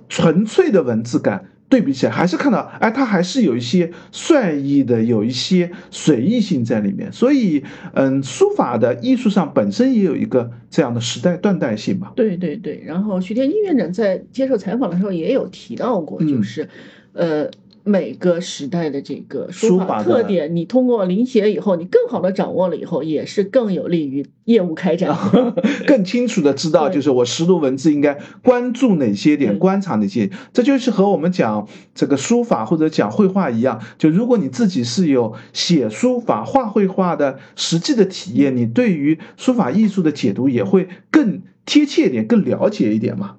[0.10, 1.46] 纯粹的文字感。
[1.70, 7.14] 对比起来，还是看到，哎，它还是有一些率意的，有一些随意性在里面。
[7.14, 12.12] 所以，嗯，书法的艺术上本身也有一个这样的时代断代性吧。
[12.16, 12.82] 对对对。
[12.86, 16.68] 然后，徐天金院长在接受采访的时候也有提到过，就是，
[17.14, 17.50] 呃。
[17.84, 25.16] 每个时代的这个书法特点，你通过临写以后，你更好的掌握了以后，也是更有利于业务开展，
[25.88, 30.30] 更清楚的知道，就是我识读文字应该关注哪些点，观察哪些。
[30.54, 43.38] 这就是和我们讲这个书法或者讲绘画一样，就如果你自己是有写书法、画绘画的实际的体验，你对于书法艺术的解读也会更贴切一点、更了解一点嘛。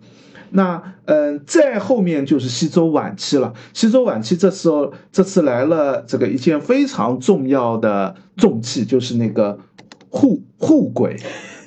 [0.51, 3.53] 那嗯，再后面就是西周晚期了。
[3.73, 9.59] 西周晚期这时候，这次来了这个一件非常重要的重器，就是那个
[10.09, 11.17] 护护轨，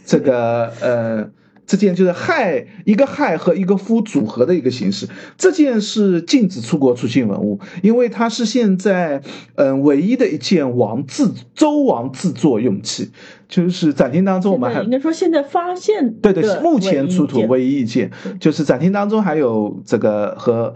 [0.05, 1.29] 这个呃。
[1.65, 5.07] 这件就是亥一个亥和一个夫组合的一个形式。
[5.37, 9.21] 这件是禁止出国出境文物，因为它是现在
[9.55, 13.11] 嗯唯一的一件王自周王自作用器。
[13.47, 20.73] 就是展厅当中，我们还应该说现在发现对对，目前出土唯一一件，就是展厅当中还有这个和。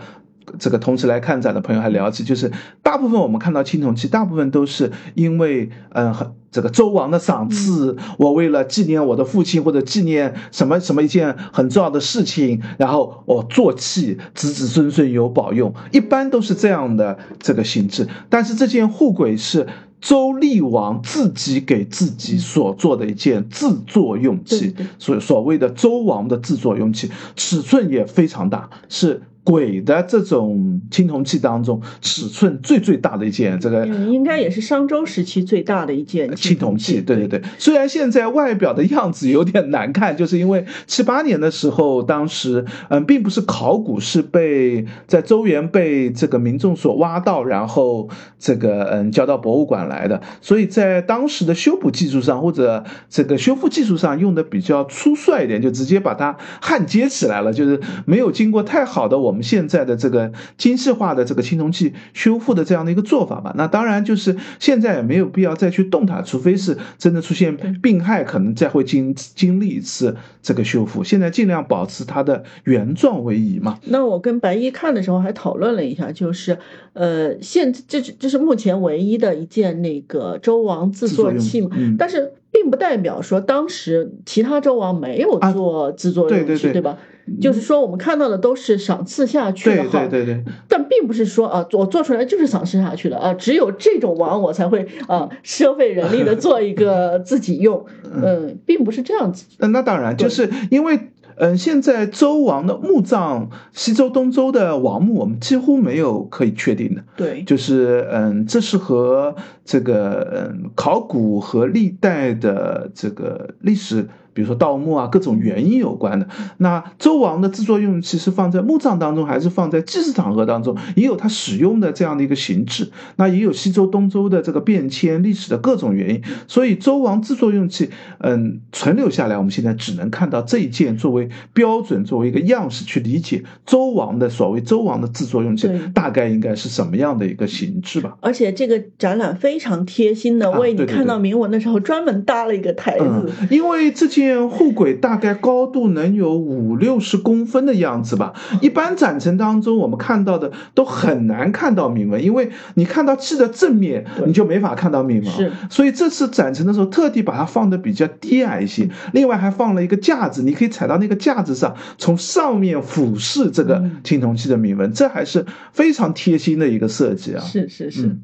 [0.60, 18.08] 这个同时来看展的朋友还聊起，就是大部分我们看到青铜器，大部分都是因为嗯，很这个周王的赏赐，我为了纪念我的父亲或者纪念什么什么一件很重要的事情，然后我做器，子子孙孙有保佑，一般都是这样的这个形制。
[18.30, 19.68] 但是这件护轨是
[20.00, 29.22] 周厉王自己给自己所做的一件自作用器，所所谓的周王的自作用器，尺寸也非常大，是。
[29.48, 37.00] 鬼的这种青铜器当中，尺寸最最大的一件，这个应该也是商周时期最大的一件青铜器。
[37.00, 59.37] 对对对，虽然现在外表的样子有点难看，就是因为七八年的时候，当时嗯，并不是考古，是被在周原被这个民众所挖到，然后这个嗯交到博物馆来的，所以在当时的修补技术上或者这个修复技术上用的比较粗率一点，就直接把它焊接起来了，就是没有经过太好的我们。
[59.42, 71.04] 现在的这个精细化的这个青铜器修复的这样的一个做法吧，那当然就是现在也没有必要再去动它，除非是真的出现病害，可能再会经经历一次这个修复。
[71.04, 73.80] 现在尽量保持它的原状为宜嘛。
[73.86, 76.58] 那我跟白衣看的时候还讨论了一下，就是
[76.94, 86.98] 呃，现这是这是目前唯一的一件那个周王自作器嘛，但是并不代表说当时其他周王没有做制作用器，对吧？
[87.42, 99.46] 就是说，我们看到的都是赏赐下去的哈，对对对，但并不是说啊，我做出来就是赏赐下去的啊，只有这种王我才会啊，收费人力的做一个 自己用，嗯，并不是这样子。
[99.60, 101.00] 那那当然，就是因为
[101.40, 107.04] 嗯，现在周王的墓葬，西周、东周的王墓，我们几乎没有可以确定的。
[107.16, 114.08] 对，就是嗯，这是和这个嗯考古和历代的这个历史。
[114.38, 116.28] 比如说盗墓啊，各种原因有关的。
[116.58, 122.92] 那周王的制作用器是放在墓葬当中，还是放在祭祀场合当中，也有它使用的这样的一个形制。
[123.16, 126.22] 那也有西周、东周的这个变迁历史的各种原因。
[126.48, 138.16] 所以周王制作用器，嗯，存留下来，我们现在只能看到这一件作为标准，作为一个样式去理解周王的所谓周王的制作用器大概应该是什么样的一个形制吧。
[138.22, 144.27] 而且这个展览非常贴心的为你看到铭文的时候专门搭了一个台子，因为这件。
[144.36, 148.34] 护轨大概高度能有五六十公分的样子吧。
[148.62, 155.32] 一般展陈当中，我们看到的都很难看到铭文，因为你看到器的正面，你就没法看到铭文。
[155.32, 158.90] 是，所以这次展陈的时候，特地把它放的比较低矮一些。
[159.14, 167.44] 另外还放了一个架子，你可以踩到那个架子上，从上面俯视这个青铜器的铭文，这还是非常贴心的一个设计啊。
[167.44, 168.18] 是是是。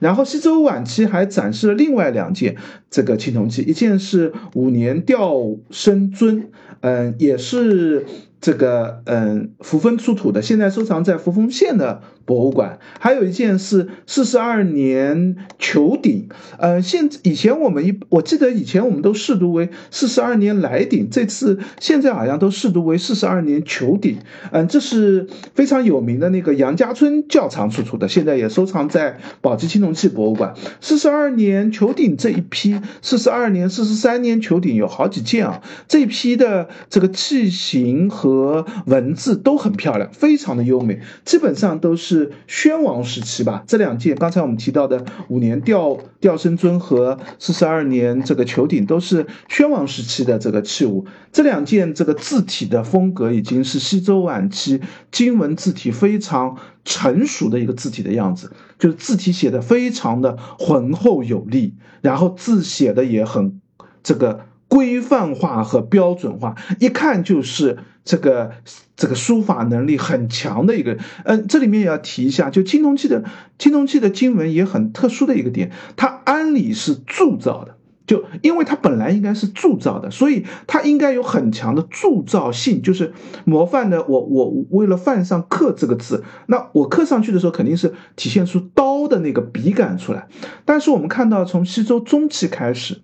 [0.00, 2.56] 然后西周晚期还展示了另外两件
[2.90, 5.32] 这个青铜器，一件是五年吊
[5.70, 6.48] 生尊，
[6.80, 8.04] 嗯，也是
[8.40, 12.78] 这个嗯，扶风出土的，现在收藏在扶风县的博物馆。
[12.98, 24.16] 还有一件是四十二年球鼎，呃，现以前我们一我记得以前我们都视读为四十二年来鼎，这次现在好像都视读为四十二年球鼎。
[24.52, 30.54] 嗯，这是非常有名的那个杨家村窖藏出土的，现在也收藏在宝鸡青铜器博物馆。
[30.80, 38.29] 四十二年球鼎这一批，四十二年、四十三年球鼎有好几件啊，这批的这个器型和。
[38.30, 43.64] 和文字都很漂亮，非常的优美，基本上都是宣王时期吧。
[43.66, 51.06] 这两件刚才我们提到的五年吊吊身尊和四十二年这个球鼎都是宣王时期的这个器物。
[51.32, 63.60] 这两件这个字体的风格已经是西周晚期金文字体非常成熟的一个字体的样子，就是字体写的非常的浑厚有力，然后字写的也很
[64.02, 67.78] 这个规范化和标准化，一看就是。
[68.04, 68.52] 这个
[68.96, 73.24] 这个书法能力很强的一个，嗯，这里面也要提一下，就青铜器的
[73.58, 77.76] 青铜器的经文也很特殊的一个点，它按理是铸造的，
[78.06, 83.12] 就因为它本来应该是铸造的，所以它应该有很强的铸造性，就是
[83.44, 84.04] 模范的。
[84.04, 90.26] 我我为了范上刻这个字，那我刻上去的时候肯定是体现出刀的那个笔感出来。
[90.64, 93.02] 但是我们看到从西周中期开始。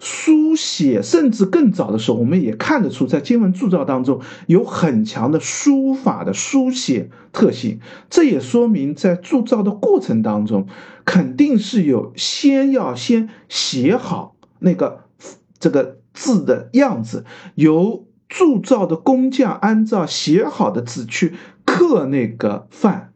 [0.00, 7.80] 书写甚至更早的时候，我们也看得出，在经文铸造当中有很强的书法的书写特性。
[8.08, 10.66] 这也说明，在铸造的过程当中，
[11.04, 15.04] 肯定是有先要先写好那个
[15.58, 17.26] 这个字的样子，
[17.56, 21.34] 由铸造的工匠按照写好的字去
[21.66, 23.12] 刻那个范。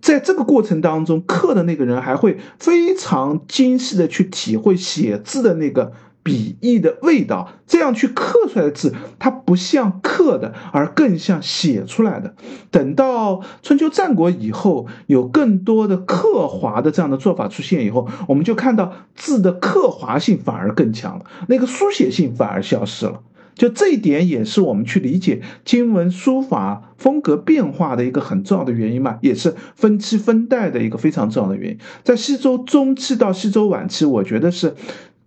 [0.00, 5.92] 在这个过程当中，刻的那个人还会非常精细的去体会写字的那个。
[6.26, 12.34] 笔意的味道，这样去刻出来的字，它不像刻的，而更像写出来的。
[12.72, 23.20] 等到春秋战国以后，有更多的刻划的这样的做法出现以后，我们就看到字的刻划性反而更强了，那个书写性反而消失了。
[23.54, 31.78] 就这一点，也是我们去理解经文书法风格变化的一个很重要的原因嘛，也是分期分代的一个非常重要的原因。
[32.02, 34.74] 在西周中期到西周晚期，我觉得是。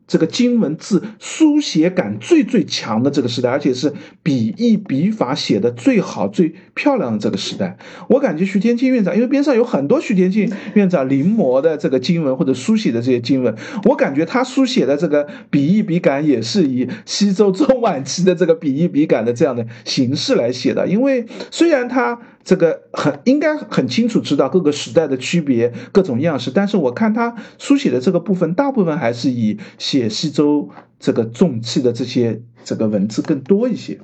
[0.09, 7.77] 这个经文字书写感最最强的这个时代，而且是笔意笔法写的最好最漂亮的这个时代，
[8.09, 13.55] 我感觉徐天庆院长，因为边上有很多徐天庆院长临摹的这个经文或者书写的这些经文，
[13.85, 22.19] 我感觉他书写的这个笔意笔感也是以西周中晚期的这个笔意笔感的这样的形式来写的，因为虽然他。
[22.43, 26.49] 这个很应该很清楚知道各个时代的区别，各种样式。
[26.49, 30.69] 但是我看他书写的这个部分，大部分还是以写西周
[30.99, 33.99] 这个重器的这些这个文字更多一些。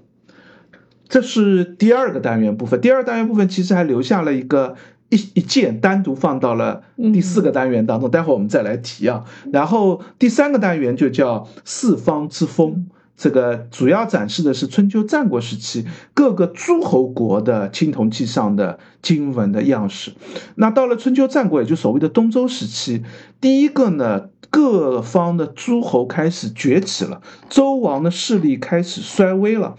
[1.08, 2.82] 这是第二个单元部分。
[2.82, 4.76] 第二单元部分其实还留下了一个
[5.10, 6.84] 一一件，单独放到了
[7.14, 8.12] 第四个单元当中。
[8.12, 9.24] 待会儿我们再来提啊。
[9.54, 12.88] 然后第三个单元就叫四方之风。
[13.18, 20.12] 这个主要展示的是春秋战国时期各个诸侯国的青铜器上的经文的样式。
[20.56, 23.04] 那到了春秋战国，也就所谓的东周时期，
[23.40, 29.76] 第一个呢，各方的诸侯开始崛起了，周王的势力开始衰微了。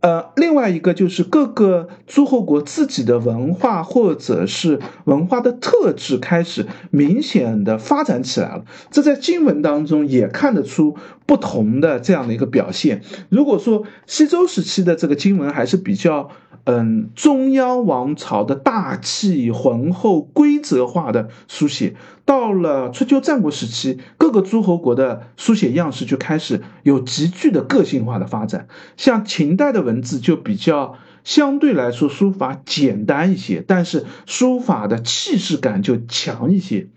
[0.00, 10.96] 呃，另外一个就是各个诸侯国自己的文化或者是文化的特质开始明显的发展起来了，这在经文当中也看得出
[11.26, 13.02] 不同的这样的一个表现。
[13.28, 16.30] 如果说西周时期的这个经文还是比较。
[16.64, 28.68] 嗯，中央王朝的大气浑厚、规则化的书写，到了春秋战国时期，各个诸侯国的书写样式就开始有急剧的个性化的发展。
[28.96, 30.94] 像秦代的文字就比较。
[31.24, 36.88] 相对来说，书法简单一些，但是书法的气势感就强一些。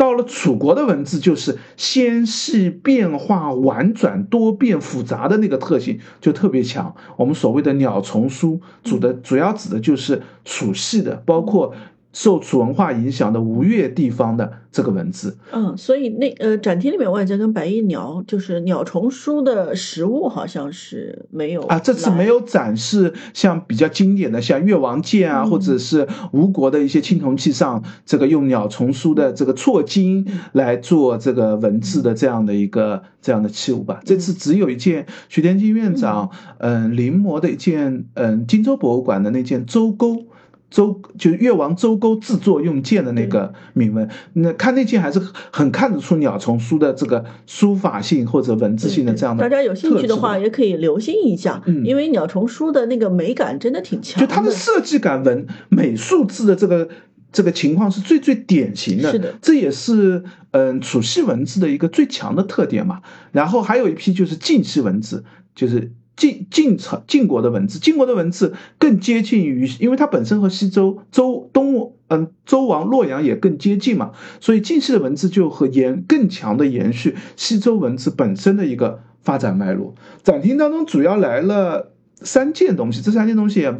[0.00, 6.94] 到了楚国的文字，就是纤细、变化、婉转、多变、复杂的那个特性就特别强。
[7.18, 11.74] 我们所谓的鸟虫书，主的主要指的就是楚系的，包括。
[12.12, 34.00] 受楚文化影响的吴越地方的这个文字，嗯，所以那呃展厅里面我也在跟白翼鸟就是鸟虫书的实物好像是没有啊，这次没有展示像比较经典的像越王剑啊，或者是吴国的一些青铜器上这个用鸟虫书的这个错金来做这个文字的这样的一个这样的器物吧。
[34.04, 40.24] 这次只有一件徐天金院长嗯临摹的一件嗯荆州博物馆的那件周钩。
[40.70, 49.42] 周就是越王周沟自作用剑的那个铭文，那看那件还是很看得出鸟虫书的这个书法性或者文字性的这样的。
[49.42, 56.88] 大家有兴趣的话，也可以留心一下，嗯，因为鸟虫书的那个美感真的挺强，就它的设计感、文美术字的这个
[57.32, 63.02] 这个情况是最最典型的，是的，这也是嗯楚系文字的一个最强的特点嘛。
[63.32, 65.90] 然后还有一批就是晋系文字，就是。
[66.20, 79.94] 晋晋朝晋国的文字，晋国的文字更接近于，因为它本身和西周周东嗯周王洛阳也更接近嘛，所以晋系的文字就和延更强的延续西周文字本身的一个发展脉络。
[80.22, 83.74] 展厅当中主要来了三件东西，这三件东西也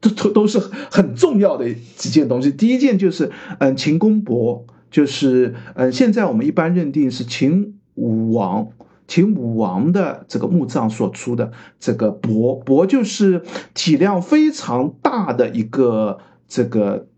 [0.00, 2.50] 都都都是很重要的几件东西。
[2.50, 8.68] 第一件就是嗯秦公伯，就是嗯现在我们一般认定是秦武王。
[9.08, 11.50] 秦武王的这个墓葬所出的
[11.80, 13.42] 这个帛，帛就是
[13.74, 17.08] 体量非常大的一个这个。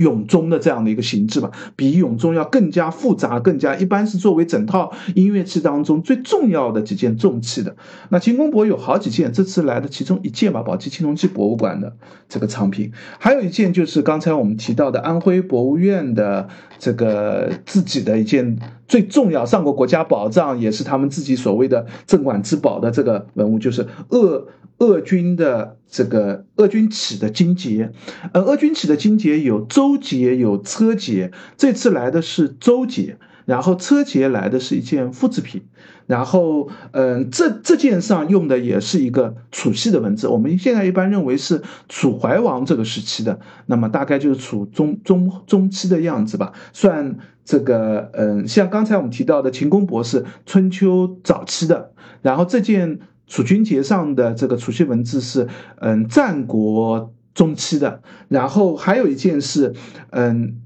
[0.00, 7.76] 俑钟的这样的一个形制吧，比俑钟要更加复杂，更加一般是作为整套音乐器当中最重要的几件重器的。
[8.08, 11.94] 那秦公博有好几件，这次来的其中一件吧，宝鸡青铜器博物馆的
[12.28, 16.48] 这个藏品，还有一件就是刚才我们提到的安徽博物院的
[16.78, 24.46] 这个自己的一件最重要上过国家宝藏，也是他们自己所谓的镇馆之宝的这个文物，就是鄂
[24.78, 25.76] 鄂军的。
[25.92, 27.90] 这个鄂军起的金节，
[28.32, 35.62] 呃，鄂军起的金节有周周节有车节，这次来的是周节，然后车节来的是一件复制品，
[36.06, 51.90] 然后，嗯，这这件上用的也是一个楚系的文字，我们现在一般认为是楚怀王这个时期的，那么大概就是楚中中中期的样子吧，算这个，嗯，像刚才我们提到的秦公博士春秋早期的，
[52.22, 53.00] 然后这件。
[53.30, 58.02] 楚军节上的这个楚系文字是，嗯，战国中期的。
[58.28, 59.74] 然后还有一件事，
[60.10, 60.60] 嗯，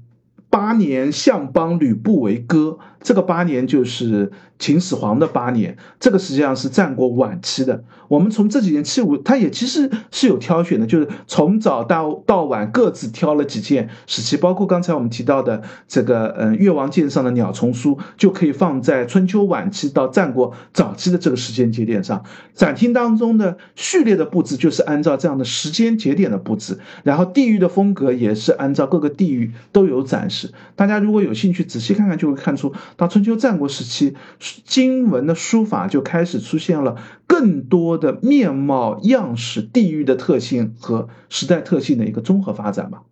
[0.49, 2.79] 八年相邦吕布为歌。
[3.05, 7.83] 这个八年就是秦始皇的八年，这个实际上是战国晚期的。
[8.07, 22.23] 我们从这几年器物，它也其实是有挑选的，就是从早到到晚各自挑了几件时期，包括刚才我们提到的这个，嗯，越王剑上的鸟虫书，就可以放在春秋晚期到战国早期的这个时间节点上。
[22.55, 30.51] 展厅当中的序列的布置就是按照这样的时间节点的布置，然后地域的风格也是按照各个地域都有展示。
[30.75, 32.73] 大家如果有兴趣仔细看看，就会看出。
[32.97, 34.15] 到春秋战国时期，
[34.63, 43.03] 金文的书法就开始出现了更多的面貌样式、地域的特性和时代特性的一个综合发展吧。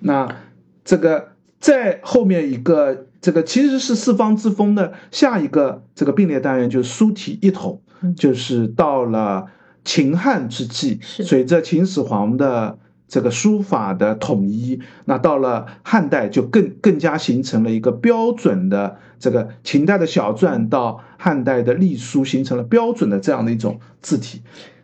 [0.00, 0.36] 那
[0.84, 1.28] 这个
[1.58, 7.82] 在后面一个这个其实是四方之风的下一个这个并列单元就是书体一统，
[8.16, 9.46] 就是到了
[9.84, 12.78] 秦汉之际，随着秦始皇的。
[13.10, 24.42] 这个书法的统一，那到了汉代就更更加形成了一个标准的这个秦代的小篆到汉代的隶书形成了标准的这样的一种字体。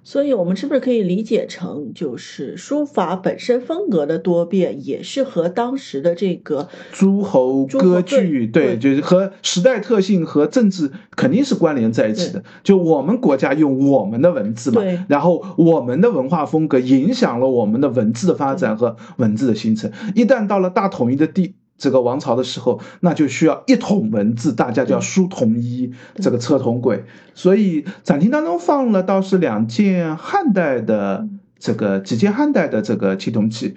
[0.09, 12.45] 所以，我们是不是可以理解成，就是书法本身风格的多变，也是和当时的这个诸侯割据，对，就是和时代特性和政治肯定是关联在一起的。
[12.63, 19.91] 就我们国家用我们的文字嘛，然后我们的文化风格影响了我们的文字的发展和文字的形成。
[20.15, 21.57] 一旦到了大统一的地。
[21.79, 27.05] 这个王朝的时候，那就需要一统文字，大家叫书同一，这个车同轨。
[27.35, 33.77] 所以展厅当中放了倒是两件汉代的这个几件汉代的这个青铜器。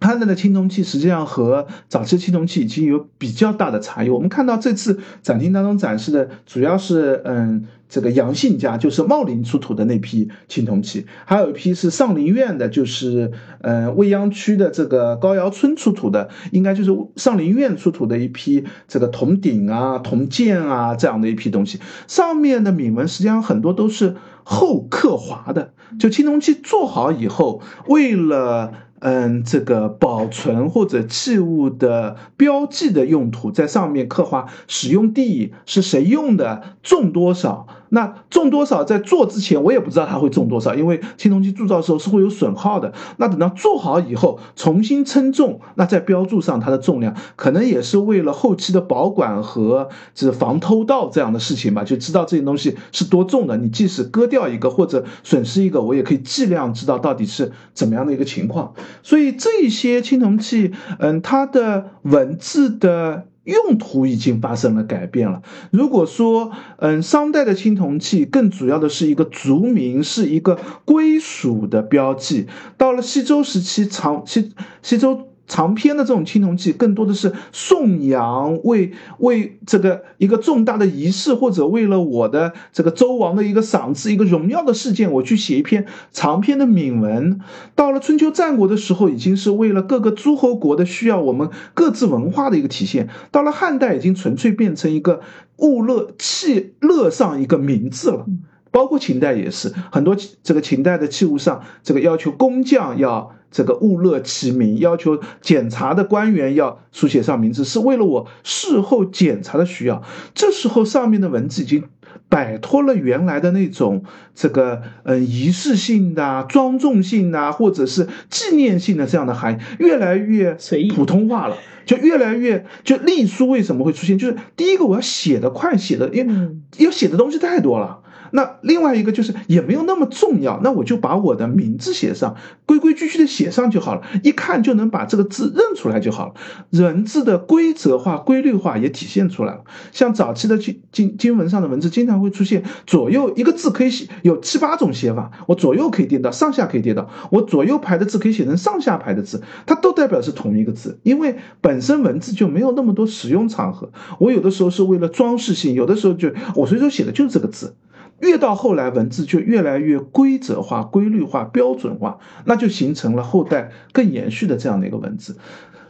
[0.00, 4.10] 汉代的青铜器实际上和早期青铜器已经有比较大的差异。
[4.10, 13.32] 我们看到这次展厅当中展示的主要是，嗯，这个杨姓家就是茂陵出土的那批青铜器，还有一批是上林苑的，就是
[13.62, 21.80] 嗯未央区的这个高窑村出土的，应该就是上林苑出土的一批这个铜鼎啊、铜剑啊这样的一批东西。
[22.06, 37.66] 上面的铭文实际上很多都是后刻划的，就青铜器做好以后，为了嗯，这个保存或者器物的标记的用途，在上面刻画使用地是谁用的，重多少。
[37.90, 42.92] 那重多少，在做之前我也不知道它会重多少，因为青铜器铸造的时候是会有损耗的。
[43.16, 53.56] 那等到做好以后，重新称重，那再标注上它的重量，可能也是为了后期的保管和这防偷盗这样的事情吧，就知道这些东西是多重的。
[53.56, 58.74] 你即使割掉一个或者损失一个，我也可以计量知道到底是怎么样的一个情况。
[59.02, 63.26] 所以这些青铜器，嗯，它的文字的。
[63.48, 65.42] 用途已经发生了改变了。
[65.70, 72.46] 如果说，嗯，商代的青铜器更主要的是一个族名，是一个归属的标记。
[72.76, 75.28] 到了西周时期，长西西周。
[75.48, 87.40] 长篇的这种青铜器，更多的是颂扬，为为这个一个重大的仪式，或者为了我的这个周王的一个赏赐，一个荣耀的事件，我去写一篇长篇的铭文。
[87.74, 93.08] 到了春秋战国的时候，已经是为了各个诸侯国的需要，我们各自文化的一个体现。
[93.30, 95.22] 到了汉代，已经纯粹变成一个
[95.56, 98.26] 物乐器乐上一个名字了。
[98.70, 103.32] 包括秦代也是，很多这个秦代的器物上，这个要求工匠要。
[103.50, 110.02] 这个物乐其名，要求检查的官员要书写上名字，是为了我事后检查的需要。
[110.34, 111.84] 这时候上面的文字已经
[112.28, 114.02] 摆脱了原来的那种
[114.34, 124.18] 这个嗯仪式性的、庄重性的，或者是纪念性的这样的含义，越来越随意普通话了，就越来越就隶书为什么会出现？
[124.18, 128.00] 就是第一个我要写的快，写的因为要写的东西太多了。
[128.32, 136.34] 那另外一个就是也没有那么重要，那我就把我的名字写上，规规矩矩的写上就好了，一看就能把这个字认出来就好了。
[136.72, 139.60] 文字的规则化、规律化也体现出来了。
[139.92, 153.90] 像早期的经经经文上的文字，经常会出现左右一个字可以写有七八种写法，我左右可以颠倒，上下可以颠倒，我左右排的字可以写成上下排的字，它都代表是同一个字，因为本身文字就没有那么多使用场合。
[154.18, 157.74] 我有的时候是为了装饰性，有的时候就我随手写的就是这个字。
[158.20, 165.36] 越到后来，文字就越来越规则化、规律化、标准化，那就形成了后代更延续的这样的一个文字。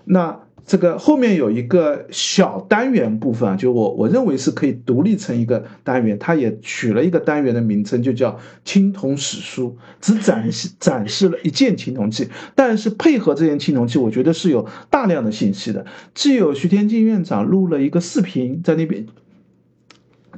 [0.04, 8.32] 那这个后面有一个小单元部分啊，就我我认为是可以独立成一个单元，它也取了一个单元的名称，就叫
[8.66, 15.86] 《青铜史书》，只展示展示了一件青铜器，但是配合这件青铜器，我觉得是有大量的信息的。
[16.14, 19.06] 既有徐天进院长录了一个视频在那边。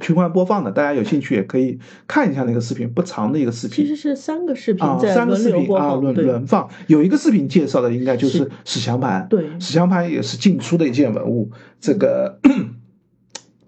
[0.01, 3.85] 循环播放的，大家有兴趣也可以看一下那个视频，不长的一个视频。
[3.85, 6.67] 其实是三个视频啊，三个视频啊轮轮放。
[6.87, 11.51] 有一个视频介绍的应该就是史强盘，对，史强盘也是进出的一件文物。
[11.79, 12.39] 这个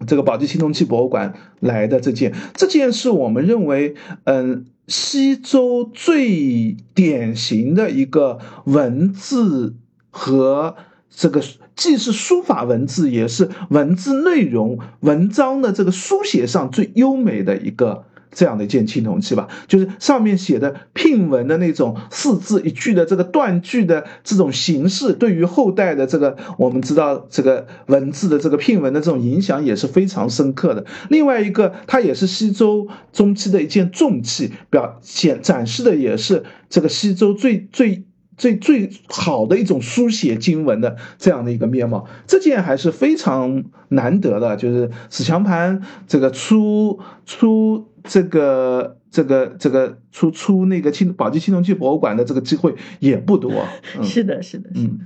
[0.06, 9.76] 这个宝鸡青铜器博物馆来的这件，这件是我们认为，嗯，西周最典型的一个文字
[10.10, 10.76] 和。
[11.16, 11.40] 这个
[11.76, 19.48] 既是书法文字，也是文字内容、文章的这个书写上最优美的一个这样的一件青铜器吧。
[19.68, 30.84] 就是上面写的聘文的那种四字一句的这个断句的这种形式，对于后代的这个我们知道这个文字的这个聘文的这种影响也是非常深刻的。
[31.08, 38.04] 另外一个，它也是西周中期的一件重器，表现展示的也是这个西周最最。
[38.36, 44.56] 最最好的一种书写经文的这样的一个面貌，这件还是非常难得的。
[44.56, 53.66] 就是史强盘这个出出这个这个这个出出那个青宝鸡青铜器博物馆的这个机会也不多。
[54.02, 55.00] 是的，是的，嗯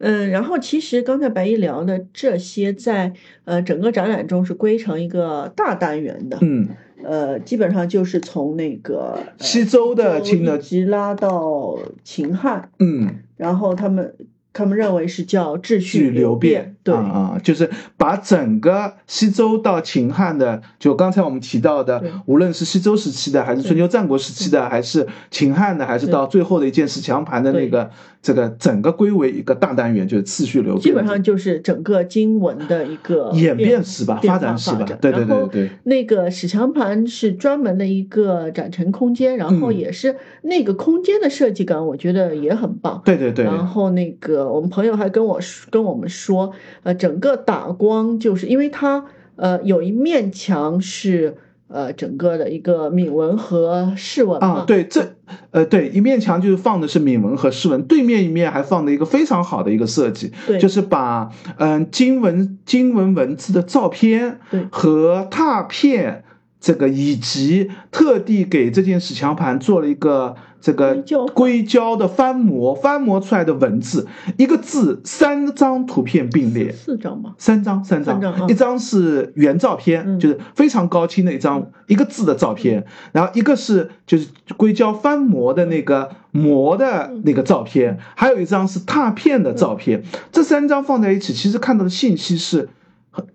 [0.00, 0.28] 嗯。
[0.28, 3.12] 然后其实刚才白一聊的这些，在
[3.44, 6.36] 呃整个展览中是归成一个大单元的。
[6.42, 6.68] 嗯。
[7.02, 14.14] 呃，基本上就是从那个西周的青的，一直拉到秦汉，嗯，然后他们。
[14.52, 27.90] 他们认为是叫秩序流变，对啊，就是把整个西周到秦汉的，就刚才我们提到的，无论是西周时期的，还是春秋战国时期的，还是秦汉的，还是到最后的一件史强盘的那个，
[28.22, 35.70] 这个整个归为一个大单元，就是次序流变，基本上就是整个经文的一个演变史吧，发展史吧，对对对对。
[35.84, 43.44] 那个史强盘是专门的一个展陈空间，然后也是那个空间的设计感，我觉得也很棒，对对对。
[43.44, 44.40] 然后那个。
[44.50, 49.04] 我们朋友还跟我跟我们说，呃，整个打光就是因为它，
[49.36, 51.36] 呃，有一面墙是
[51.68, 55.14] 呃整个的一个铭文和释文啊，对，这
[55.50, 66.24] 呃对，一面墙就是放的是铭文和释文，对面一面还放了一个非常好的一个设计，对，就是把嗯经文经文文字的照片对和拓片
[66.60, 70.36] 这个以及特地给这件史墙盘做了一个。
[70.62, 71.02] 这个
[71.32, 74.06] 硅胶的翻模，翻模出来的文字，
[74.36, 92.68] 一个字三张图片并列，四张吧，三张，三张，一张是原照片，就是非常高清的一张一个字的照片，然后一个是就是硅胶翻模的那个模的那个照片，还有一张是拓片的照片，这三张放在一起，其实看到的信息是。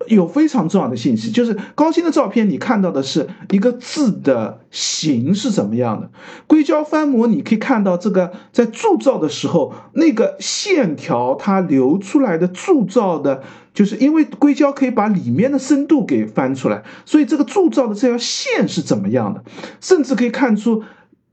[0.07, 6.07] 有非常重要的信息，就是高清的照片，你看到的是一个字的形是怎么样的；
[6.47, 19.43] 硅胶翻模，你可以看到这个在铸造的时候，那个线条它流出来的铸造的就是因为硅胶可以把里面的深度给翻出来，所以这个铸造的这条线是怎么样的，
[19.81, 20.83] 甚至可以看出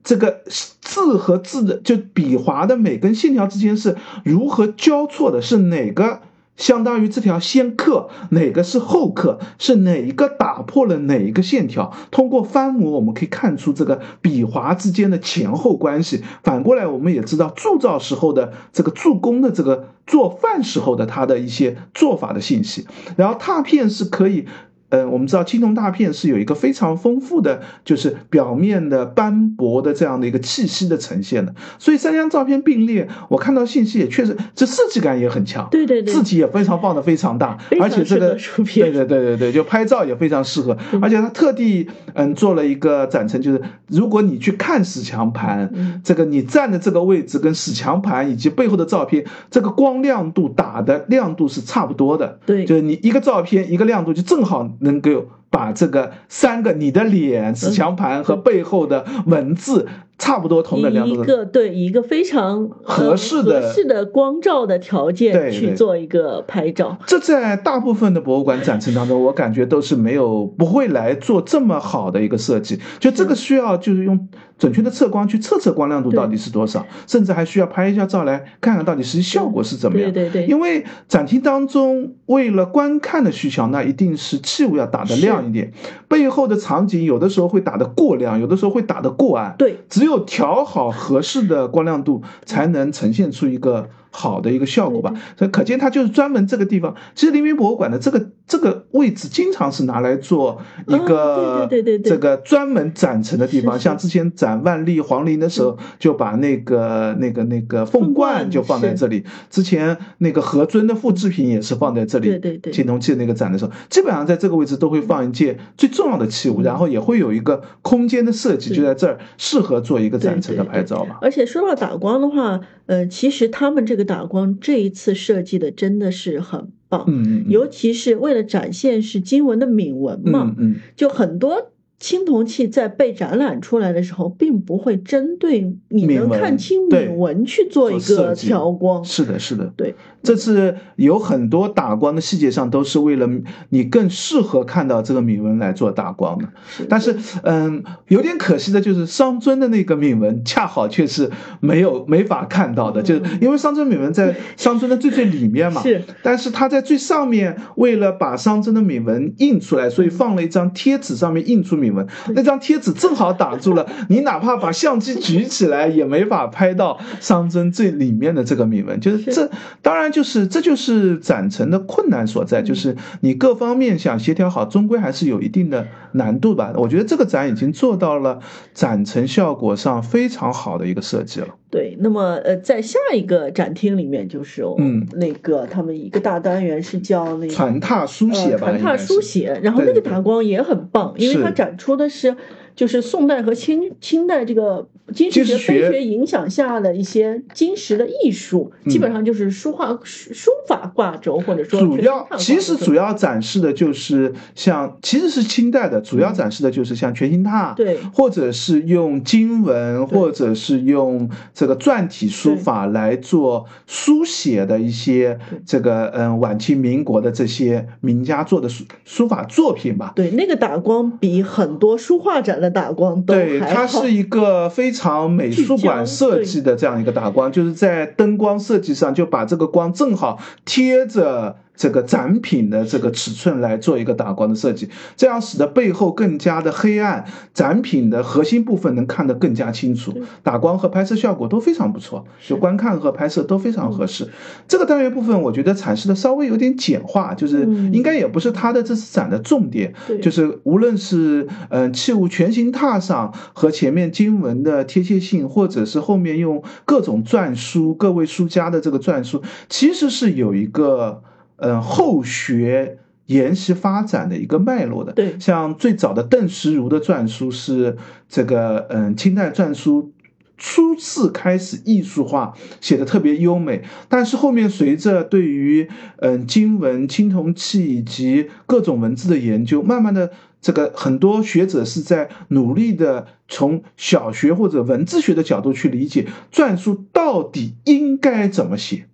[0.02, 0.40] 这个
[0.80, 6.22] 字和字的就笔划的每根线条之间是如何交错的，是哪个。
[6.56, 11.92] 相当于这条先刻哪个是后刻，是哪一个打破了哪一个线条？
[12.10, 16.22] 通过翻模，我们可以看出这个笔划之间的前后关系。
[16.42, 22.86] 反过来，我们也知道铸造时候的这个铸工的这个做饭时候的它的一些做法的信息。
[23.16, 24.46] 然后拓片是可以。
[24.92, 45.72] 嗯，我们知道青铜大片是有一个非常丰富的，就是表面的斑驳的这样的一个气息的呈现的，所以三张照片并列，我看到信息也确实，这设计感也很强，对对对，字体也非常放的非常大，而且这个对对对对对，就拍照也非常适合，而且他特地嗯做了一个展陈，就是如果你去看史墙盘，
[46.04, 54.70] 这个你站的这个位置跟史墙盘以及背后的照片，这个光亮度打的亮度是差不多的，对，就是你一个照片一个亮度就正好。
[54.82, 59.88] 能够把这个三个你的脸、死墙盘和背后的文字。
[60.22, 66.96] 差不多同等亮度，一个对一个非常合适的合适的光照的条件去做一个拍照。
[67.04, 72.78] 这在大部分的博物馆展陈当中，我感觉都是没有不会来做这么好的一个设计。
[73.00, 80.12] 就这个需要就是用准确的测光去测测光亮度到底是多少，甚至还需要拍一下照来看看到底实际效果是怎么样。
[80.12, 80.46] 对对对。
[80.46, 85.72] 因为展厅当中为了观看的需求，那一定是器物要打得亮一点，
[86.06, 89.56] 背后的场景有的时候会打得过亮，有的时候会打得过暗。
[89.58, 90.11] 对，只有。
[90.20, 93.90] 调好合适的光亮度，才能呈现出一个。
[94.12, 96.94] 好的一个效果吧，所以可见它就是专门这个地方。
[97.14, 101.66] 其实黎明博物馆的这个这个位置，经常是拿来做一个
[102.04, 103.80] 这个专门展陈的地方。
[103.80, 109.24] 像之前展万历皇陵的时候，就把那个那个那个凤冠就放在这里。
[109.48, 112.28] 之前那个何尊的复制品也是放在这里。
[112.28, 121.16] 对对对，青铜器那个展的时候，基本上在这个位置都会放一件最重要的器物，然后也会有一个空间的设计，就在这儿适合做一个展陈的拍照嘛。
[121.22, 122.60] 而且说到打光的话。
[122.86, 139.94] 呃，其实他们这个打光这一次设计的真的是很棒，嗯嗯，尤其是为了展现是金文的铭文嘛，嗯，就很多青铜器在被展览出来的时候，并不会针对你能看清铭文去做一个调光，是的，是的，对。
[140.22, 143.28] 这次有很多打光的细节上都是为了
[143.70, 146.48] 你更适合看到这个铭文来做打光的，
[146.88, 169.50] 但是嗯，有点可惜的就是商尊的那个铭文恰好却是没有没法看到的，就是因为商尊铭文在 商尊的最最里面嘛，是，但是他在最上面为了把商尊的铭文印出来，所以放了一张贴纸，上面印出铭文，那张贴纸正好挡住了， 你哪怕把相机举起来也没法拍到商尊最里面的这个铭文，就是这
[169.82, 170.11] 当然。
[170.12, 176.72] 就是，这就是展陈的困难所在，就是你各方面想协调好，终归还是有一定的难度吧。
[176.76, 178.38] 我觉得这个展已经做到了
[178.74, 181.48] 展陈效果上非常好的一个设计了。
[181.70, 192.36] 对，那么呃，在下一个展厅里面，就是嗯，那个他们一个大单元是叫那个传拓书写吧，传拓书写，然后那个打光也很棒，因为它展出的是。
[192.74, 220.12] 就是宋代和清清代这个金石学飞学影响下的一些金石的艺术，基本上就是书画书法挂轴，或者说主要其实主要展示的就是像其实是清代的，主要展示的就是像全形拓，对，或者是用经文，或者是用这个篆体书法来做书写的一些这个嗯晚清民国的这些名家做的书书法作品吧。
[220.16, 222.61] 对，那个打光比很多书画展。
[222.62, 231.56] 的打光对，它是一个非常美术馆设计的这样一个打光，就是在灯光设计上就把这个光正好贴着。
[231.82, 240.14] 这个展品的这个尺寸来做一个打光的设计，这样使得背后更加的黑暗，展品的核心部分能看得更加清楚，
[240.44, 244.28] 打光和拍摄效果都非常不错，就观看和拍摄都非常合适。
[244.68, 247.62] 这个单元部分我觉得阐释的稍微有点简化，就是
[247.92, 261.24] 应该也不是它的这次展的重点，就是无论是嗯器物全形踏上和前面经文的贴切性，或者是后面用各种篆书，各位书家的这个篆书，其实是有一个。
[261.56, 267.96] 嗯，后学沿袭发展的一个脉络的，对，像最早的邓石如的篆书是
[268.28, 270.12] 这个，嗯，清代篆书
[270.58, 275.88] 初次开始艺术化，写的特别优美，但是后面随着对于
[276.18, 280.30] 嗯金文、青铜器以及各种文字的研究，慢慢的
[280.60, 289.06] 这个很多学者是在努力的从小学或者文字学的角度去理解篆书到底应该怎么写。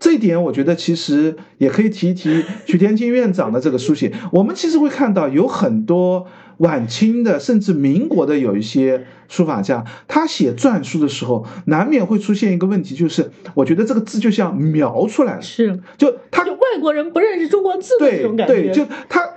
[0.00, 4.12] 这一点我觉得其实也可以提一提徐天金院长的这个书写。
[4.32, 6.26] 我们其实会看到有很多
[6.56, 19.34] 晚清的甚至民国的有一些书法家，他写篆书的时候，难免会出现一个问题，就是我觉得这个字就像描出来了，是就他就外国人不认识中国字的这种感觉，对，就他。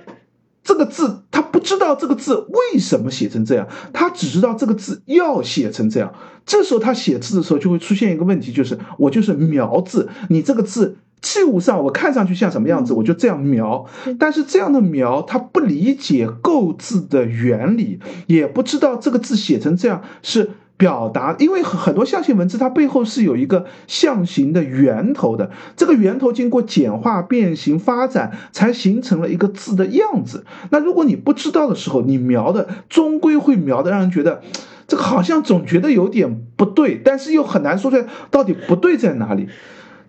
[0.66, 6.14] 这个字他不知道这个字为什么写成这样，他只知道这个字要写成这样。
[6.45, 13.86] 这时候他写字的时候就会出现一个问题，就是我就是描字，你这个字器物上我看上去像什么样子，我就这样描。
[14.20, 20.51] 但是这样的描，他不理解构字的原理，也不知道这个字写成这样是。
[20.76, 30.45] 表达，因为很多象形文字它背后是有一个象形的源头的，这个源头经过简化、变形、发展，才形成了一个字的样子。
[30.71, 34.41] 那如果你不知道的时候，你描的终归会描的让人觉得，
[34.88, 39.47] 这个好像总觉得有点不对，但是又很难说出来到底不对在哪里。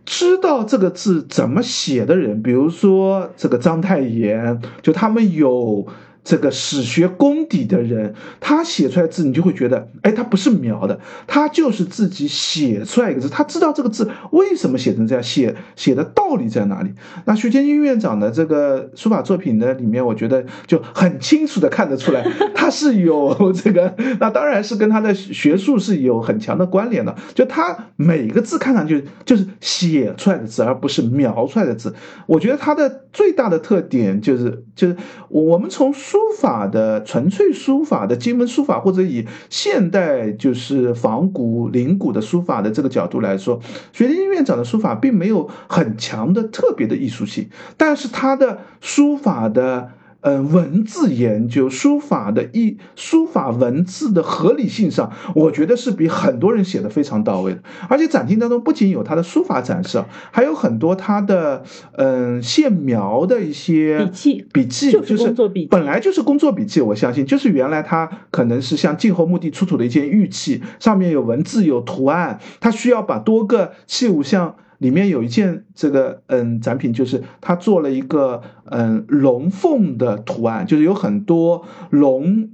[0.07, 5.87] 知道这个字怎么写的人，比如说这个章太炎，就他们有。
[6.25, 16.91] 这个史学功底的人，他写出来字，你就会觉得，哎，他不是描的，他就是自己写出来一个字，他知道这个字为什么写成这样，写写的道理在哪里。
[17.27, 22.25] 那徐建军院长的这个书法作品呢，里面我觉得就很清楚的看得出来，
[22.57, 27.15] 他是有这个，那当然是跟他的学术是有很强的关联的。
[27.35, 31.95] 就他每个字看上去就是写出来的字，而不是描出来的字。
[32.27, 34.97] 我觉得他的最大的特点就是，就是
[35.29, 35.93] 我们从。
[36.15, 43.59] 书法的纯粹书法的金文书法，或者以现代就是仿古临古的书法的这个角度来说，
[43.93, 49.91] 学林院长的书法并没有很强的特别的艺术性，但是他的书法的。
[50.25, 57.61] 嗯，文字研究书法的一书法文字的合理性上，我觉得是比很多人写的非常到位的。
[57.91, 61.63] 而且展厅当中不仅有他的书法展示，还有很多他的
[61.99, 65.35] 嗯线描的一些笔记，笔记就是
[65.69, 66.81] 本来就是工作笔记。
[66.81, 74.57] 我相信就是原来他可能是像晋侯墓地出土的一件玉器，上面有文字有图案，他需要把多个器物像。
[74.79, 82.51] 里面有一件这个嗯展品，就是他做了一个嗯龙凤的图案，就是有很多龙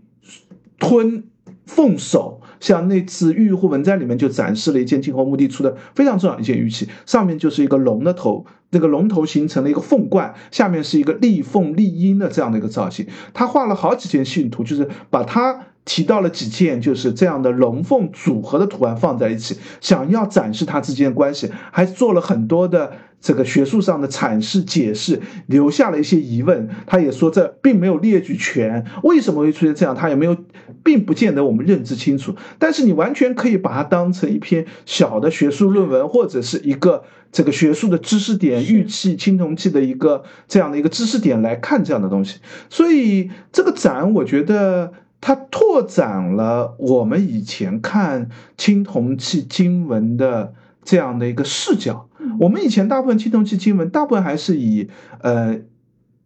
[0.78, 1.24] 吞
[1.66, 13.06] 凤首，像那次《玉户文摘》里面就展示了一件晋侯墓地出的非常重要一件玉器，上面就是一个龙的头，那个龙头形成了一个凤冠，下面是一个立凤立鹰的这样的一个造型。
[13.34, 15.66] 他画了好几件信图，就是把它。
[15.86, 26.68] 提到了几件就是这样的龙凤组合的图案放在一起，想要展示它之间的关系，还做了很多的这个学术上的阐释解释，留下了一些疑问。
[26.86, 30.36] 他也说这并没有列举全，为什么会出现这样，他也没有，
[30.84, 32.36] 并不见得我们认知清楚。
[32.58, 37.02] 但是你完全可以把它当成一篇小的学术论文，或者是一个
[37.32, 42.40] 这个学术的知识点，玉器、青铜器的一个这样的一个知识点来看这样的东西。
[42.68, 44.92] 所以这个展，我觉得。
[45.22, 52.08] 它拓展了我们以前看青铜器经文的这样的一个视角。
[52.38, 54.88] 我们以前大部分青铜器经文，大部分还是以
[55.20, 55.58] 呃，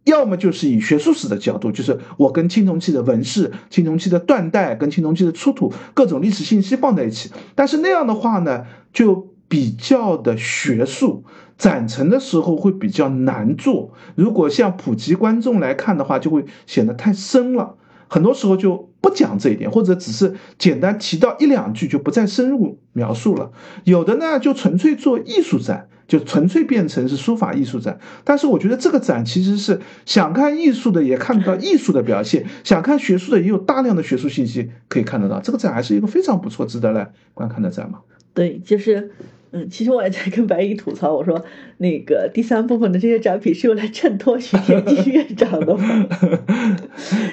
[0.05, 7.29] 要么就是以学术史的角度，就是我跟青铜器的纹饰、青铜器的断代、跟青铜器的出土各种历史信息放在一起。
[7.53, 11.23] 但是那样的话呢，就比较的学术，
[11.57, 13.93] 展陈的时候会比较难做。
[14.15, 17.75] 如果像普及观众来看的话，就会显得太深了。
[18.09, 23.53] 很多时候就不讲这一点，或者只是简单提到一两句，就不再深入描述了。
[23.85, 27.97] 有的呢，就纯粹做艺术展，就纯粹变成是书法艺术展。
[28.25, 35.39] 但是我觉得这个展其实是想看艺术的也看得到艺术的表现，想看学术的也有大量的学术信息可以看得到。
[35.39, 37.99] 这个展还是一个非常不错、值得来观看的展嘛。
[38.33, 39.13] 对，就是。
[39.55, 41.41] 嗯，其实我也在跟白衣吐槽，我说
[41.77, 46.07] 那个第三部分的这些展品是用来衬托徐天一 院长的吗？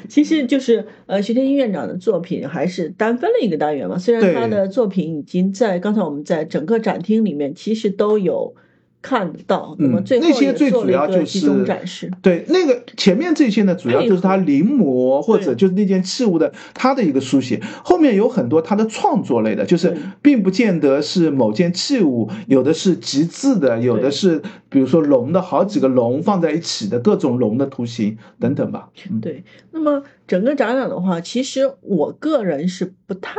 [0.09, 3.99] 其实就是呃，徐天一院长的作品还是单分了一个单元嘛。
[3.99, 8.55] 虽然他的作品已经在刚才我们在整个展厅里面其实都有。
[9.03, 12.09] 看到，那么最后些最主要就是展示。
[12.23, 17.61] 对，那个前面这些呢，主要就是他临摹或者就是那件器物的他的一个书写。
[17.83, 28.89] 后面有很多他的创作类的，就是并不见得是某件器物，有的是集字的，有的是比如说龙的好几个龙放在一起的各种龙的图形等等吧。
[29.21, 29.43] 对，
[29.73, 33.33] 那么整个展览的话，其实我个人是不太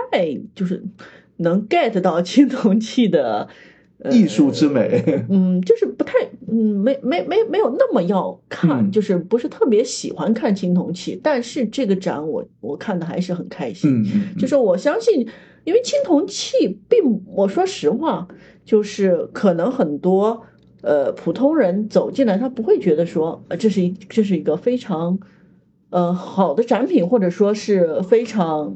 [0.53, 0.83] 就是
[1.37, 3.47] 能 get 到 青铜器的。
[4.11, 11.19] 艺术之美，嗯，就是不太，嗯，没没没没有那么要看，就是不是特别喜欢看青铜器。
[11.23, 14.03] 但是这个展我我看的还是很开心，
[14.37, 15.27] 就是我相信，
[15.63, 18.27] 因为青铜器并，我说实话，
[18.65, 20.43] 就是可能很多
[20.81, 25.17] 呃普通人走进来，他不会觉得说，呃，这是一这是一个非常
[25.91, 28.75] 呃好的展品，或者说是非常。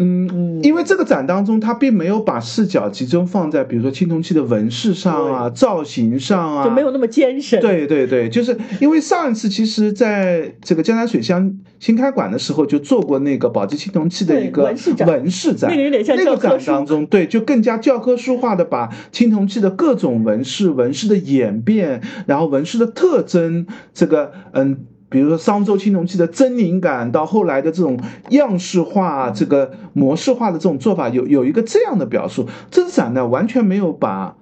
[0.00, 7.60] 嗯，因为这个展当中，它并没有把视角集中放在，比如说青铜器的纹饰上啊、造型上啊，就没有那么艰深。
[7.60, 16.70] 对对对，就是因为上一次其实在这个江南水乡新开馆的时候，就做过那个宝鸡青铜器的一个纹饰展，那个有点像教科书。
[16.70, 24.78] 当中，对，就更加教科书化的把青铜器的各种纹饰、纹饰的演变，然后纹饰的特征，这个嗯。
[25.08, 27.98] 比如说商周青铜器的狰狞感，到后来的这种
[28.30, 32.46] 样式化、这个模式化的这种做法，有有一个这样的表述。
[32.70, 34.36] 这次展呢，完全没有把。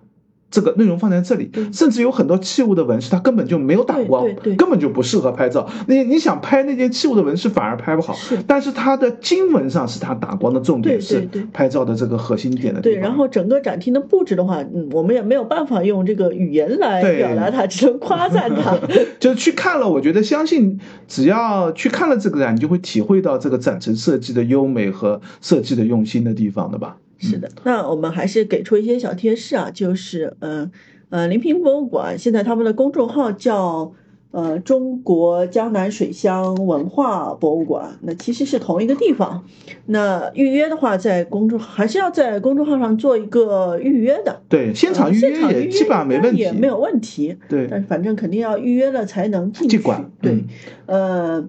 [0.50, 4.24] 这个内容放在这里，甚至有很多器物的纹饰，它根本就没有打光，
[4.56, 5.68] 根本就不适合拍照。
[5.88, 8.14] 你你想拍那件器物的纹饰，反而拍不好。
[8.14, 18.78] 是，但是它的经文上是它打光的重点，是拍照的这个核心点的对，然后整个展厅的布置的话，嗯，我们也没有办法用这个语言来表达它，只能夸赞它。
[19.18, 20.78] 就是去看了，我觉得相信
[21.08, 26.96] 只要去看了这个展，你就会体会到这个展陈设计的优美和设计的用心的地方的吧。
[27.18, 30.70] 是的，那我们还是给出一些小贴士啊，就是嗯
[31.08, 33.92] 呃，临平博物馆现在他们的公众号叫
[34.32, 39.44] 呃中国江南水乡文化博物馆，那其实是同一个地方。
[39.86, 44.42] 那预约的话，在公众还是要在公众号上做一个预约的。
[44.48, 47.36] 对，现场预约也基本上没问题，也没有问题。
[47.48, 49.78] 对，但是反正肯定要预约了才能进去。
[49.78, 50.44] 馆对，
[50.86, 51.48] 呃。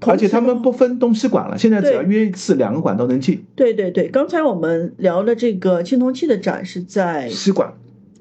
[0.00, 3.44] 而且他们不分东西馆了，现在只要约一次，两个馆都能进。
[3.54, 7.72] 对对对，刚才我们聊的这个青铜器的展是在西馆，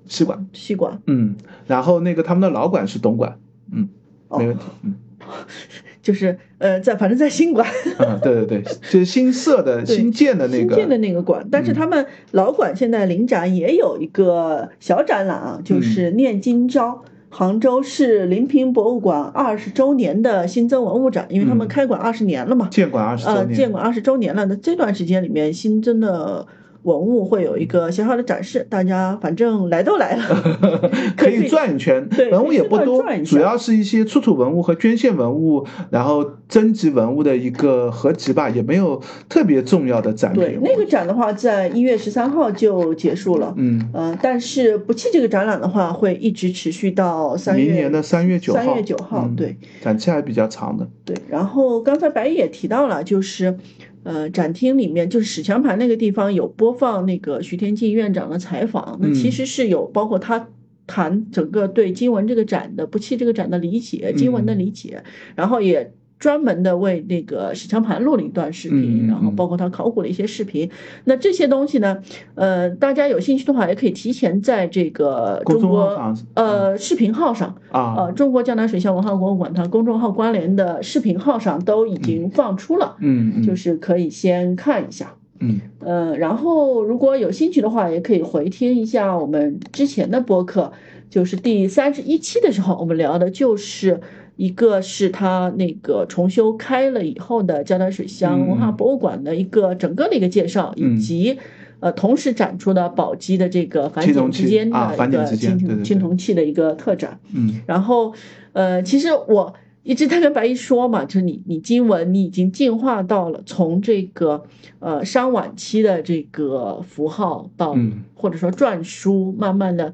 [0.07, 1.01] 西馆，西馆。
[1.07, 1.35] 嗯，
[1.67, 3.37] 然后那个他们的老馆是东馆，
[3.71, 3.89] 嗯，
[4.29, 4.95] 没问题，嗯，
[6.01, 7.67] 就是呃，在反正在新馆。
[7.99, 10.75] 啊，对对对，就是新设的、新建的那个。
[10.75, 17.03] 新建的那个馆，但是他们老馆现在临展也有一个小展览啊，就是念今朝。
[17.29, 24.45] 杭州市临平博物馆二十周年的新增文物展，因为他们开馆二十年了嘛，建馆二十呃，建馆二十周年了。
[24.45, 26.45] 那这段时间里面新增的。
[26.85, 30.23] 文物会有一个小小的展示，大家反正来都来了，
[31.17, 32.07] 可以转一圈。
[32.31, 40.43] 文物也不多，主要是一些出土文物和捐献文物，然后征集文物的一个合集吧，也没有特别重要的展品。
[40.43, 43.51] 对，那个展的话，在一月十三号就结束了。
[43.57, 48.59] 嗯，呃，但是不弃这个展览的话，会一直持续到三月，明年的三月九号。
[48.59, 50.87] 三月九号，对，展期还比较长的。
[51.03, 53.57] 对，然后刚才白毅也提到了，就是。
[54.05, 60.47] 呃，展厅里面就是史强盘那个地方有播放那个徐天进院长的采访，那其实是有包括他
[60.87, 65.03] 谈整个对金文这个展的不弃这个展的理解，金文的理解，
[65.35, 65.93] 然后也。
[66.17, 70.69] 专门的为那个史强盘录了一段视频，然后包括他考古的一些视频。
[71.03, 72.01] 那这些东西呢，
[72.35, 90.71] 呃，大家有兴趣的话，也可以提前在这个中国呃视频号上啊，呃，中国江南水乡文化博物馆它公众号关联的视频号上都已经放出了，嗯，就是可以先看一下，嗯，呃，然后如果有兴趣的话，也可以回听一下我们之前的播客，
[91.09, 93.99] 就是第三十一期的时候，我们聊的就是。
[94.35, 101.37] 一个是它那个重修开了以后的江南水乡文化博物馆的一个整个的一个介绍，以及
[101.79, 107.19] 呃同时展出的宝鸡的这个繁简之间的一个青青铜器的一个特展。
[107.33, 108.13] 嗯，然后
[108.51, 114.43] 呃，其实我一直在跟白毅说嘛，就是你你经文你已经进化到了从这个
[114.79, 117.77] 呃商晚期的这个符号到
[118.15, 119.93] 或者说篆书，慢慢的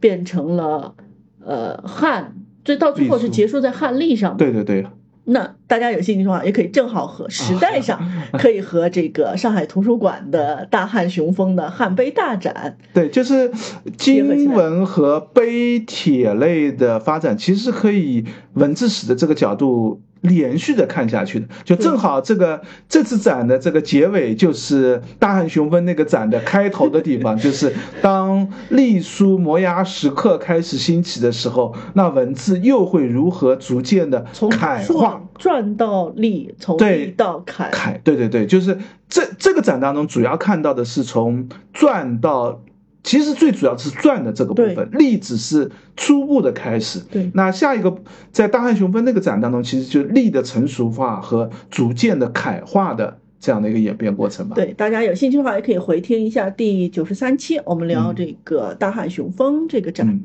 [0.00, 0.94] 变成了
[1.44, 2.34] 呃汉。
[2.66, 4.36] 所以到最后是结束在汉隶上。
[4.36, 4.86] 对对对。
[5.28, 8.00] 那大家有兴趣的话，也可以正好和时代上，
[8.38, 12.76] 可以和这个上海图书馆的大汉雄风的汉碑大展。
[12.92, 13.50] 对，就是
[13.96, 20.00] 经文和碑帖类的发展，其实可以文字史的这个角度。
[20.22, 42.60] 连续的看下去的，就正好这个这次展的这个结尾，就是大汉雄风那个展的开头的地方， 就是当隶书摩崖石刻开始兴起的时候，那文字又会如何逐渐的楷化，转到隶，从隶到楷，楷，对对对，就是这这个展当中主要看到的是从篆到。
[43.06, 46.98] 其实最主要是篆的这个部分，隶只是初步的开始。
[47.08, 47.96] 对，那下一个
[48.32, 54.56] 在大汉雄风那个展当中，其实就隶的成熟化和逐渐的楷化的这样的一个演变过程吧。
[54.56, 60.20] 对，大家有兴趣的话，也可以回听一下第九十三期，我们聊这个大汉雄风这个展。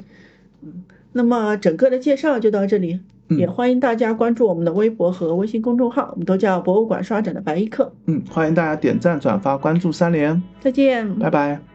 [0.64, 7.94] 嗯，那么整个的介绍就到这里，也欢迎大家关注我们的微博和微信公众号，我们都叫博物馆刷展的白衣客。
[8.08, 10.42] 嗯，欢迎大家点赞、转发、关注三连。
[10.60, 11.71] 再见，拜拜。